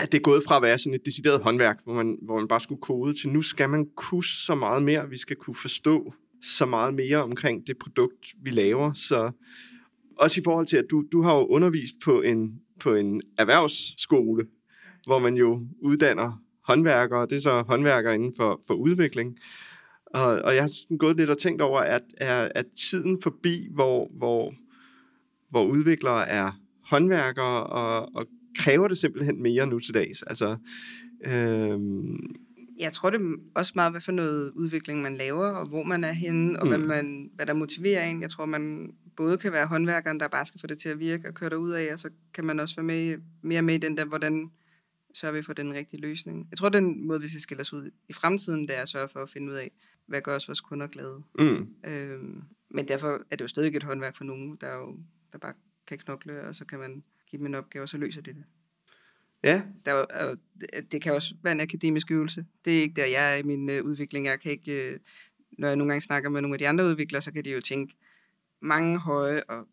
at 0.00 0.12
det 0.12 0.18
er 0.18 0.22
gået 0.22 0.42
fra 0.48 0.56
at 0.56 0.62
være 0.62 0.78
sådan 0.78 0.94
et 0.94 1.06
decideret 1.06 1.42
håndværk, 1.42 1.78
hvor 1.84 1.94
man, 1.94 2.18
hvor 2.22 2.38
man 2.38 2.48
bare 2.48 2.60
skulle 2.60 2.80
kode, 2.80 3.14
til 3.20 3.28
nu 3.30 3.42
skal 3.42 3.70
man 3.70 3.86
kunne 3.96 4.24
så 4.24 4.54
meget 4.54 4.82
mere. 4.82 5.08
Vi 5.08 5.16
skal 5.16 5.36
kunne 5.36 5.56
forstå 5.56 6.14
så 6.42 6.66
meget 6.66 6.94
mere 6.94 7.16
omkring 7.22 7.66
det 7.66 7.78
produkt, 7.78 8.34
vi 8.42 8.50
laver. 8.50 8.92
Så 8.92 9.30
også 10.16 10.40
i 10.40 10.44
forhold 10.44 10.66
til, 10.66 10.76
at 10.76 10.84
du, 10.90 11.04
du 11.12 11.22
har 11.22 11.34
jo 11.36 11.46
undervist 11.46 11.94
på 12.04 12.22
en, 12.22 12.60
på 12.80 12.94
en 12.94 13.22
erhvervsskole, 13.38 14.46
hvor 15.06 15.18
man 15.18 15.34
jo 15.34 15.60
uddanner 15.82 16.42
håndværkere. 16.64 17.26
Det 17.26 17.36
er 17.36 17.40
så 17.40 17.62
håndværkere 17.62 18.14
inden 18.14 18.32
for, 18.36 18.60
for 18.66 18.74
udvikling. 18.74 19.38
Og, 20.06 20.24
og 20.24 20.54
jeg 20.54 20.62
har 20.62 20.70
sådan 20.82 20.98
gået 20.98 21.16
lidt 21.16 21.30
og 21.30 21.38
tænkt 21.38 21.62
over, 21.62 21.80
at 21.80 22.02
er, 22.16 22.48
at 22.54 22.66
tiden 22.90 23.22
forbi, 23.22 23.68
hvor, 23.70 24.08
hvor, 24.18 24.54
hvor 25.50 25.66
udviklere 25.66 26.28
er 26.28 26.60
håndværkere, 26.84 27.64
og, 27.66 28.16
og 28.16 28.26
kræver 28.58 28.88
det 28.88 28.98
simpelthen 28.98 29.42
mere 29.42 29.66
nu 29.66 29.78
til 29.78 29.94
dags. 29.94 30.22
Altså, 30.22 30.56
øhm, 31.26 32.34
Jeg 32.80 32.92
tror, 32.92 33.10
det 33.10 33.20
er 33.20 33.34
også 33.54 33.72
meget, 33.74 33.92
hvad 33.92 34.00
for 34.00 34.12
noget 34.12 34.50
udvikling 34.54 35.02
man 35.02 35.16
laver, 35.16 35.46
og 35.46 35.68
hvor 35.68 35.82
man 35.84 36.04
er 36.04 36.12
henne, 36.12 36.60
og 36.60 36.66
Mm. 36.66 36.72
mm. 36.72 36.86
hvad, 36.86 36.96
man, 36.96 37.30
hvad 37.34 37.46
der 37.46 37.54
motiverer 37.54 38.04
en. 38.04 38.22
Jeg 38.22 38.30
tror, 38.30 38.46
man 38.46 38.90
både 39.16 39.38
kan 39.38 39.52
være 39.52 39.66
håndværkeren, 39.66 40.20
der 40.20 40.28
bare 40.28 40.46
skal 40.46 40.60
få 40.60 40.66
det 40.66 40.78
til 40.78 40.88
at 40.88 40.98
virke 40.98 41.28
og 41.28 41.34
køre 41.34 41.50
derud 41.50 41.70
af, 41.70 41.92
og 41.92 41.98
så 41.98 42.10
kan 42.34 42.44
man 42.44 42.60
også 42.60 42.76
være 42.76 42.84
med, 42.84 43.16
mere 43.42 43.62
med 43.62 43.74
i 43.74 43.78
den 43.78 43.96
der, 43.96 44.04
hvordan 44.04 44.50
sørger 45.14 45.32
vi 45.34 45.42
for 45.42 45.52
den 45.52 45.74
rigtige 45.74 46.00
løsning. 46.00 46.46
Jeg 46.50 46.58
tror, 46.58 46.68
den 46.68 47.06
måde, 47.06 47.20
vi 47.20 47.28
skal 47.28 47.40
skille 47.40 47.60
os 47.60 47.72
ud 47.72 47.90
i 48.08 48.12
fremtiden, 48.12 48.68
det 48.68 48.78
er 48.78 48.82
at 48.82 48.88
sørge 48.88 49.08
for 49.08 49.22
at 49.22 49.30
finde 49.30 49.48
ud 49.52 49.56
af, 49.56 49.70
hvad 50.06 50.20
gør 50.20 50.36
os 50.36 50.48
vores 50.48 50.60
kunder 50.60 50.86
glade. 50.86 51.22
Mm. 51.38 51.74
Øhm, 51.86 52.42
men 52.70 52.88
derfor 52.88 53.08
er 53.30 53.36
det 53.36 53.40
jo 53.40 53.48
stadig 53.48 53.76
et 53.76 53.82
håndværk 53.82 54.16
for 54.16 54.24
nogen, 54.24 54.56
der, 54.60 54.74
jo, 54.74 54.98
der 55.32 55.38
bare 55.38 55.54
kan 55.86 55.98
knokle, 55.98 56.40
og 56.42 56.54
så 56.54 56.64
kan 56.64 56.78
man 56.78 57.02
give 57.30 57.38
dem 57.38 57.46
en 57.46 57.54
opgave, 57.54 57.82
og 57.82 57.88
så 57.88 57.98
løser 57.98 58.20
de 58.20 58.30
det. 58.34 58.44
Ja, 59.44 59.62
Der 59.84 59.92
er, 60.10 60.28
jo- 60.30 60.36
det- 60.92 61.02
kan 61.02 61.12
også 61.12 61.34
være 61.42 61.52
en 61.52 61.60
akademisk 61.60 62.10
øvelse. 62.10 62.46
Det 62.64 62.78
er 62.78 62.82
ikke 62.82 62.94
der, 63.00 63.06
jeg 63.06 63.32
er 63.32 63.36
i 63.36 63.42
min 63.42 63.68
øh, 63.70 63.84
udvikling. 63.84 64.26
Jeg 64.26 64.40
kan 64.40 64.52
ikke, 64.52 64.90
øh, 64.92 64.98
når 65.58 65.68
jeg 65.68 65.76
nogle 65.76 65.92
gange 65.92 66.00
snakker 66.00 66.30
med 66.30 66.40
nogle 66.40 66.54
af 66.54 66.58
de 66.58 66.68
andre 66.68 66.84
udviklere, 66.84 67.22
så 67.22 67.32
kan 67.32 67.44
de 67.44 67.50
jo 67.50 67.60
tænke 67.60 67.94
mange 68.60 68.98
høje 68.98 69.42
og 69.48 69.68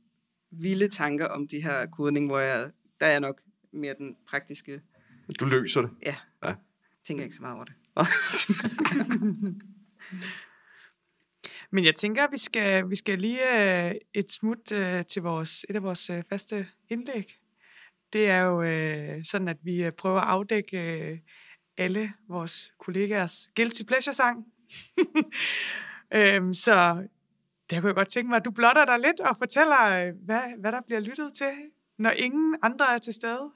vilde 0.51 0.87
tanker 0.87 1.25
om 1.27 1.47
de 1.47 1.61
her 1.63 1.85
kodning, 1.85 2.27
hvor 2.27 2.39
jeg, 2.39 2.71
der 2.99 3.05
er 3.05 3.19
nok 3.19 3.41
mere 3.71 3.95
den 3.97 4.17
praktiske, 4.27 4.81
du 5.39 5.45
løser 5.45 5.81
det. 5.81 5.89
tænker 7.07 7.23
ikke 7.23 7.35
så 7.35 7.41
meget 7.41 7.55
over 7.55 7.65
det. 7.65 7.73
Men 11.73 11.85
jeg 11.85 11.95
tænker, 11.95 12.23
at 12.23 12.31
vi 12.31 12.37
skal, 12.37 12.89
vi 12.89 12.95
skal 12.95 13.19
lige 13.19 13.87
øh, 13.87 13.95
et 14.13 14.31
smut 14.31 14.71
øh, 14.71 15.05
til 15.05 15.21
vores, 15.21 15.65
et 15.69 15.75
af 15.75 15.83
vores 15.83 16.09
øh, 16.09 16.23
faste 16.29 16.67
indlæg. 16.89 17.37
Det 18.13 18.29
er 18.29 18.41
jo 18.41 18.61
øh, 18.63 19.25
sådan, 19.25 19.47
at 19.47 19.57
vi 19.63 19.83
øh, 19.83 19.91
prøver 19.91 20.21
at 20.21 20.27
afdække 20.27 21.11
øh, 21.11 21.17
alle 21.77 22.13
vores 22.27 22.73
kollegaers 22.79 23.49
guilty 23.55 23.83
pleasure-sang. 23.83 24.45
øhm, 26.17 26.53
så 26.53 27.07
der 27.69 27.79
kunne 27.79 27.87
jeg 27.87 27.95
godt 27.95 28.09
tænke 28.09 28.29
mig, 28.29 28.37
at 28.37 28.45
du 28.45 28.51
blotter 28.51 28.85
dig 28.85 28.99
lidt 28.99 29.19
og 29.19 29.37
fortæller, 29.37 29.83
øh, 29.83 30.13
hvad, 30.25 30.41
hvad 30.59 30.71
der 30.71 30.81
bliver 30.81 30.99
lyttet 30.99 31.33
til, 31.33 31.51
når 31.97 32.11
ingen 32.11 32.55
andre 32.61 32.93
er 32.93 32.97
til 32.97 33.13
stede. 33.13 33.51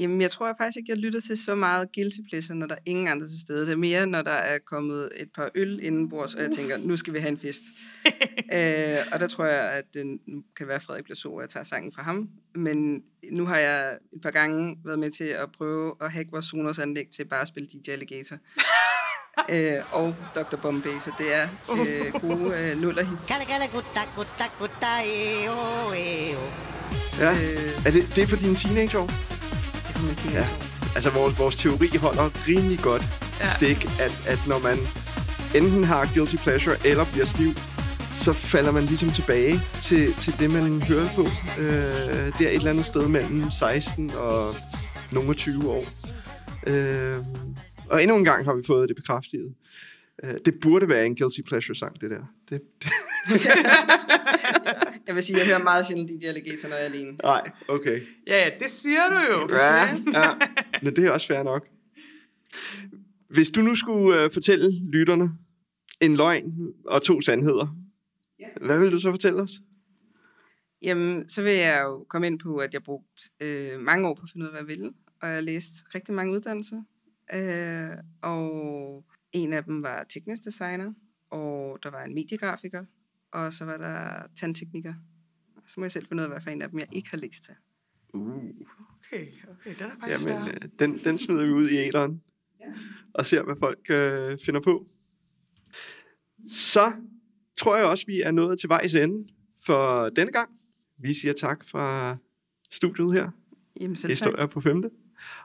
Jamen, 0.00 0.20
jeg 0.20 0.30
tror 0.30 0.54
faktisk 0.58 0.76
ikke, 0.76 0.90
jeg 0.92 0.98
lytter 0.98 1.20
til 1.20 1.36
så 1.36 1.54
meget 1.54 1.88
guilty 1.94 2.18
pleasure, 2.28 2.56
når 2.56 2.66
der 2.66 2.74
er 2.74 2.78
ingen 2.86 3.08
andre 3.08 3.28
til 3.28 3.40
stede. 3.40 3.66
Det 3.66 3.72
er 3.72 3.76
mere, 3.76 4.06
når 4.06 4.22
der 4.22 4.30
er 4.30 4.58
kommet 4.58 5.08
et 5.16 5.28
par 5.34 5.50
øl 5.54 5.80
indenbords, 5.82 6.34
og 6.34 6.42
jeg 6.42 6.50
tænker, 6.50 6.76
nu 6.76 6.96
skal 6.96 7.14
vi 7.14 7.18
have 7.18 7.28
en 7.28 7.38
fest. 7.38 7.62
øh, 8.56 8.96
og 9.12 9.20
der 9.20 9.28
tror 9.28 9.44
jeg, 9.44 9.72
at 9.72 9.84
det 9.94 10.06
nu 10.06 10.42
kan 10.56 10.66
være, 10.66 10.76
at 10.76 10.82
Frederik 10.82 11.04
bliver 11.04 11.16
så, 11.16 11.28
og 11.28 11.40
jeg 11.40 11.48
tager 11.48 11.64
sangen 11.64 11.92
fra 11.92 12.02
ham. 12.02 12.28
Men 12.54 13.02
nu 13.30 13.46
har 13.46 13.56
jeg 13.56 13.92
et 13.92 14.20
par 14.22 14.30
gange 14.30 14.76
været 14.84 14.98
med 14.98 15.10
til 15.10 15.24
at 15.24 15.48
prøve 15.58 15.94
at 16.00 16.12
hacke 16.12 16.30
vores 16.30 16.44
Sonos 16.44 16.78
anlæg 16.78 17.08
til 17.16 17.24
bare 17.24 17.40
at 17.40 17.48
spille 17.48 17.68
DJ 17.68 17.90
Alligator. 17.90 18.36
øh, 19.54 19.80
og 19.92 20.14
Dr. 20.34 20.56
Bombay, 20.62 20.96
så 21.00 21.10
det 21.18 21.34
er 21.34 21.48
øh, 21.70 22.20
gode 22.20 22.54
øh, 22.58 22.82
nullerhits. 22.82 23.28
Kala 23.28 23.44
kala 23.44 23.66
gutta 23.66 24.00
gutta 24.16 24.44
gutta 24.58 24.92
eo 25.04 25.92
eo. 25.92 26.42
Ja. 27.20 27.30
Øh, 27.32 27.86
Er 27.86 27.90
det, 27.90 28.12
det 28.16 28.22
er 28.22 28.26
for 28.26 28.36
dine 28.36 28.56
teenageår? 28.56 29.39
Til 30.16 30.32
Ja. 30.32 30.46
Altså, 30.94 31.10
vores, 31.10 31.38
vores 31.38 31.56
teori 31.56 31.96
holder 31.96 32.48
rimelig 32.48 32.78
godt 32.78 33.02
ja. 33.40 33.52
Stik, 33.56 33.84
at, 34.00 34.24
at 34.26 34.40
når 34.48 34.58
man 34.58 34.78
enten 35.54 35.84
har 35.84 36.10
guilty 36.14 36.36
pleasure 36.36 36.76
eller 36.84 37.04
bliver 37.12 37.26
stiv, 37.26 37.52
så 38.16 38.32
falder 38.32 38.72
man 38.72 38.84
ligesom 38.84 39.10
tilbage 39.10 39.60
til, 39.82 40.14
til 40.14 40.38
det, 40.38 40.50
man 40.50 40.82
hørte 40.82 41.10
på. 41.16 41.24
Øh, 41.60 42.26
det 42.38 42.40
er 42.46 42.50
et 42.50 42.54
eller 42.54 42.70
andet 42.70 42.84
sted 42.84 43.08
mellem 43.08 43.50
16 43.50 44.10
og 44.16 44.54
nogle 45.12 45.28
og 45.28 45.36
20 45.36 45.70
år. 45.70 45.84
Øh, 46.66 47.14
og 47.88 48.02
endnu 48.02 48.16
en 48.16 48.24
gang 48.24 48.44
har 48.44 48.54
vi 48.54 48.62
fået 48.66 48.88
det 48.88 48.96
bekræftet. 48.96 49.54
Øh, 50.24 50.34
det 50.44 50.54
burde 50.62 50.88
være 50.88 51.06
en 51.06 51.16
guilty 51.16 51.40
pleasure-sang, 51.46 52.00
det 52.00 52.10
der. 52.10 52.22
Det, 52.50 52.60
det, 52.82 52.90
Jeg 55.06 55.14
vil 55.14 55.22
sige, 55.22 55.38
jeg 55.38 55.46
hører 55.46 55.62
meget 55.62 55.86
sjældent 55.86 56.10
DJ 56.10 56.26
Alligator, 56.26 56.68
når 56.68 56.76
jeg 56.76 56.84
er 56.84 56.88
alene. 56.88 57.16
nej, 57.22 57.50
okay. 57.68 58.00
Ja, 58.26 58.44
ja, 58.44 58.50
det 58.60 58.70
siger 58.70 59.08
du 59.08 59.14
jo. 59.32 59.48
Ja, 59.56 60.20
ja. 60.20 60.34
Men 60.82 60.96
det 60.96 61.04
er 61.06 61.10
også 61.10 61.26
fair 61.26 61.42
nok. 61.42 61.68
Hvis 63.28 63.50
du 63.50 63.62
nu 63.62 63.74
skulle 63.74 64.22
øh, 64.22 64.30
fortælle 64.32 64.90
lytterne 64.92 65.30
en 66.00 66.16
løgn 66.16 66.54
og 66.86 67.02
to 67.02 67.20
sandheder, 67.20 67.76
Ja. 68.40 68.46
hvad 68.60 68.80
vil 68.80 68.92
du 68.92 69.00
så 69.00 69.10
fortælle 69.10 69.42
os? 69.42 69.50
Jamen, 70.82 71.28
så 71.28 71.42
vil 71.42 71.52
jeg 71.52 71.82
jo 71.84 72.04
komme 72.08 72.26
ind 72.26 72.38
på, 72.38 72.56
at 72.56 72.74
jeg 72.74 72.82
brugte 72.82 73.22
øh, 73.40 73.80
mange 73.80 74.08
år 74.08 74.14
på 74.14 74.20
at 74.22 74.30
finde 74.32 74.44
ud 74.44 74.48
af, 74.48 74.52
hvad 74.52 74.60
jeg 74.60 74.68
ville. 74.78 74.92
Og 75.22 75.28
jeg 75.28 75.42
læste 75.42 75.84
rigtig 75.94 76.14
mange 76.14 76.32
uddannelser. 76.32 76.82
Øh, 77.34 77.90
og 78.22 79.04
en 79.32 79.52
af 79.52 79.64
dem 79.64 79.82
var 79.82 80.04
teknisk 80.08 80.44
designer, 80.44 80.92
og 81.30 81.78
der 81.82 81.90
var 81.90 82.04
en 82.04 82.14
mediegrafiker, 82.14 82.84
og 83.32 83.52
så 83.54 83.64
var 83.64 83.76
der 83.76 84.26
tandtekniker. 84.36 84.94
Så 85.66 85.74
må 85.80 85.84
jeg 85.84 85.92
selv 85.92 86.06
finde 86.06 86.20
ud 86.20 86.24
af, 86.24 86.30
hvad 86.30 86.40
for 86.40 86.50
en 86.50 86.62
af 86.62 86.70
dem, 86.70 86.78
jeg 86.78 86.88
ikke 86.92 87.10
har 87.10 87.18
læst 87.18 87.44
til. 87.44 87.54
Uh, 88.14 88.44
Okay, 89.12 89.26
okay, 89.50 89.74
den 89.78 89.86
er 89.90 89.90
faktisk 90.00 90.28
jamen, 90.28 90.48
øh, 90.48 90.54
den, 90.78 90.98
den 90.98 91.18
smider 91.18 91.46
vi 91.46 91.50
ud 91.52 91.68
i 91.68 91.76
æderen 91.76 92.22
Ja. 92.60 92.64
og 93.14 93.26
ser, 93.26 93.42
hvad 93.42 93.54
folk 93.58 93.78
øh, 93.90 94.38
finder 94.44 94.60
på. 94.60 94.86
Så 96.48 96.92
tror 97.56 97.76
jeg 97.76 97.86
også, 97.86 98.04
vi 98.06 98.20
er 98.20 98.30
nået 98.30 98.60
til 98.60 98.68
vejs 98.68 98.94
ende 98.94 99.28
for 99.66 100.08
denne 100.08 100.32
gang. 100.32 100.50
Vi 100.98 101.12
siger 101.14 101.32
tak 101.32 101.64
fra 101.68 102.16
studiet 102.70 103.12
her. 103.12 103.30
Jamen, 103.80 103.96
selv 103.96 104.08
tak. 104.08 104.10
Historier 104.10 104.46
på 104.46 104.60
femte. 104.60 104.90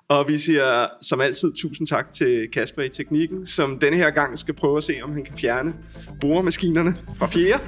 Og 0.07 0.27
vi 0.27 0.37
siger 0.37 0.87
som 1.01 1.21
altid 1.21 1.53
tusind 1.53 1.87
tak 1.87 2.11
til 2.11 2.47
Kasper 2.53 2.81
i 2.81 2.89
Teknikken, 2.89 3.47
som 3.47 3.79
denne 3.79 3.97
her 3.97 4.09
gang 4.09 4.37
skal 4.37 4.53
prøve 4.53 4.77
at 4.77 4.83
se, 4.83 4.99
om 5.03 5.13
han 5.13 5.23
kan 5.25 5.37
fjerne 5.37 5.73
boremaskinerne 6.21 6.95
fra 7.17 7.27
fjerde. 7.27 7.63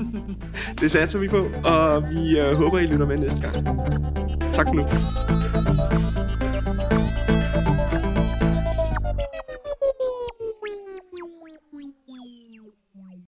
det 0.80 0.90
satser 0.90 1.18
vi 1.18 1.28
på, 1.28 1.48
og 1.64 2.04
vi 2.10 2.38
øh, 2.38 2.54
håber, 2.54 2.78
I 2.78 2.86
lytter 2.86 3.06
med 3.06 3.18
næste 3.18 3.40
gang. 3.40 3.66
Tak 4.52 4.66
for 4.66 4.74
nu. 4.74 4.84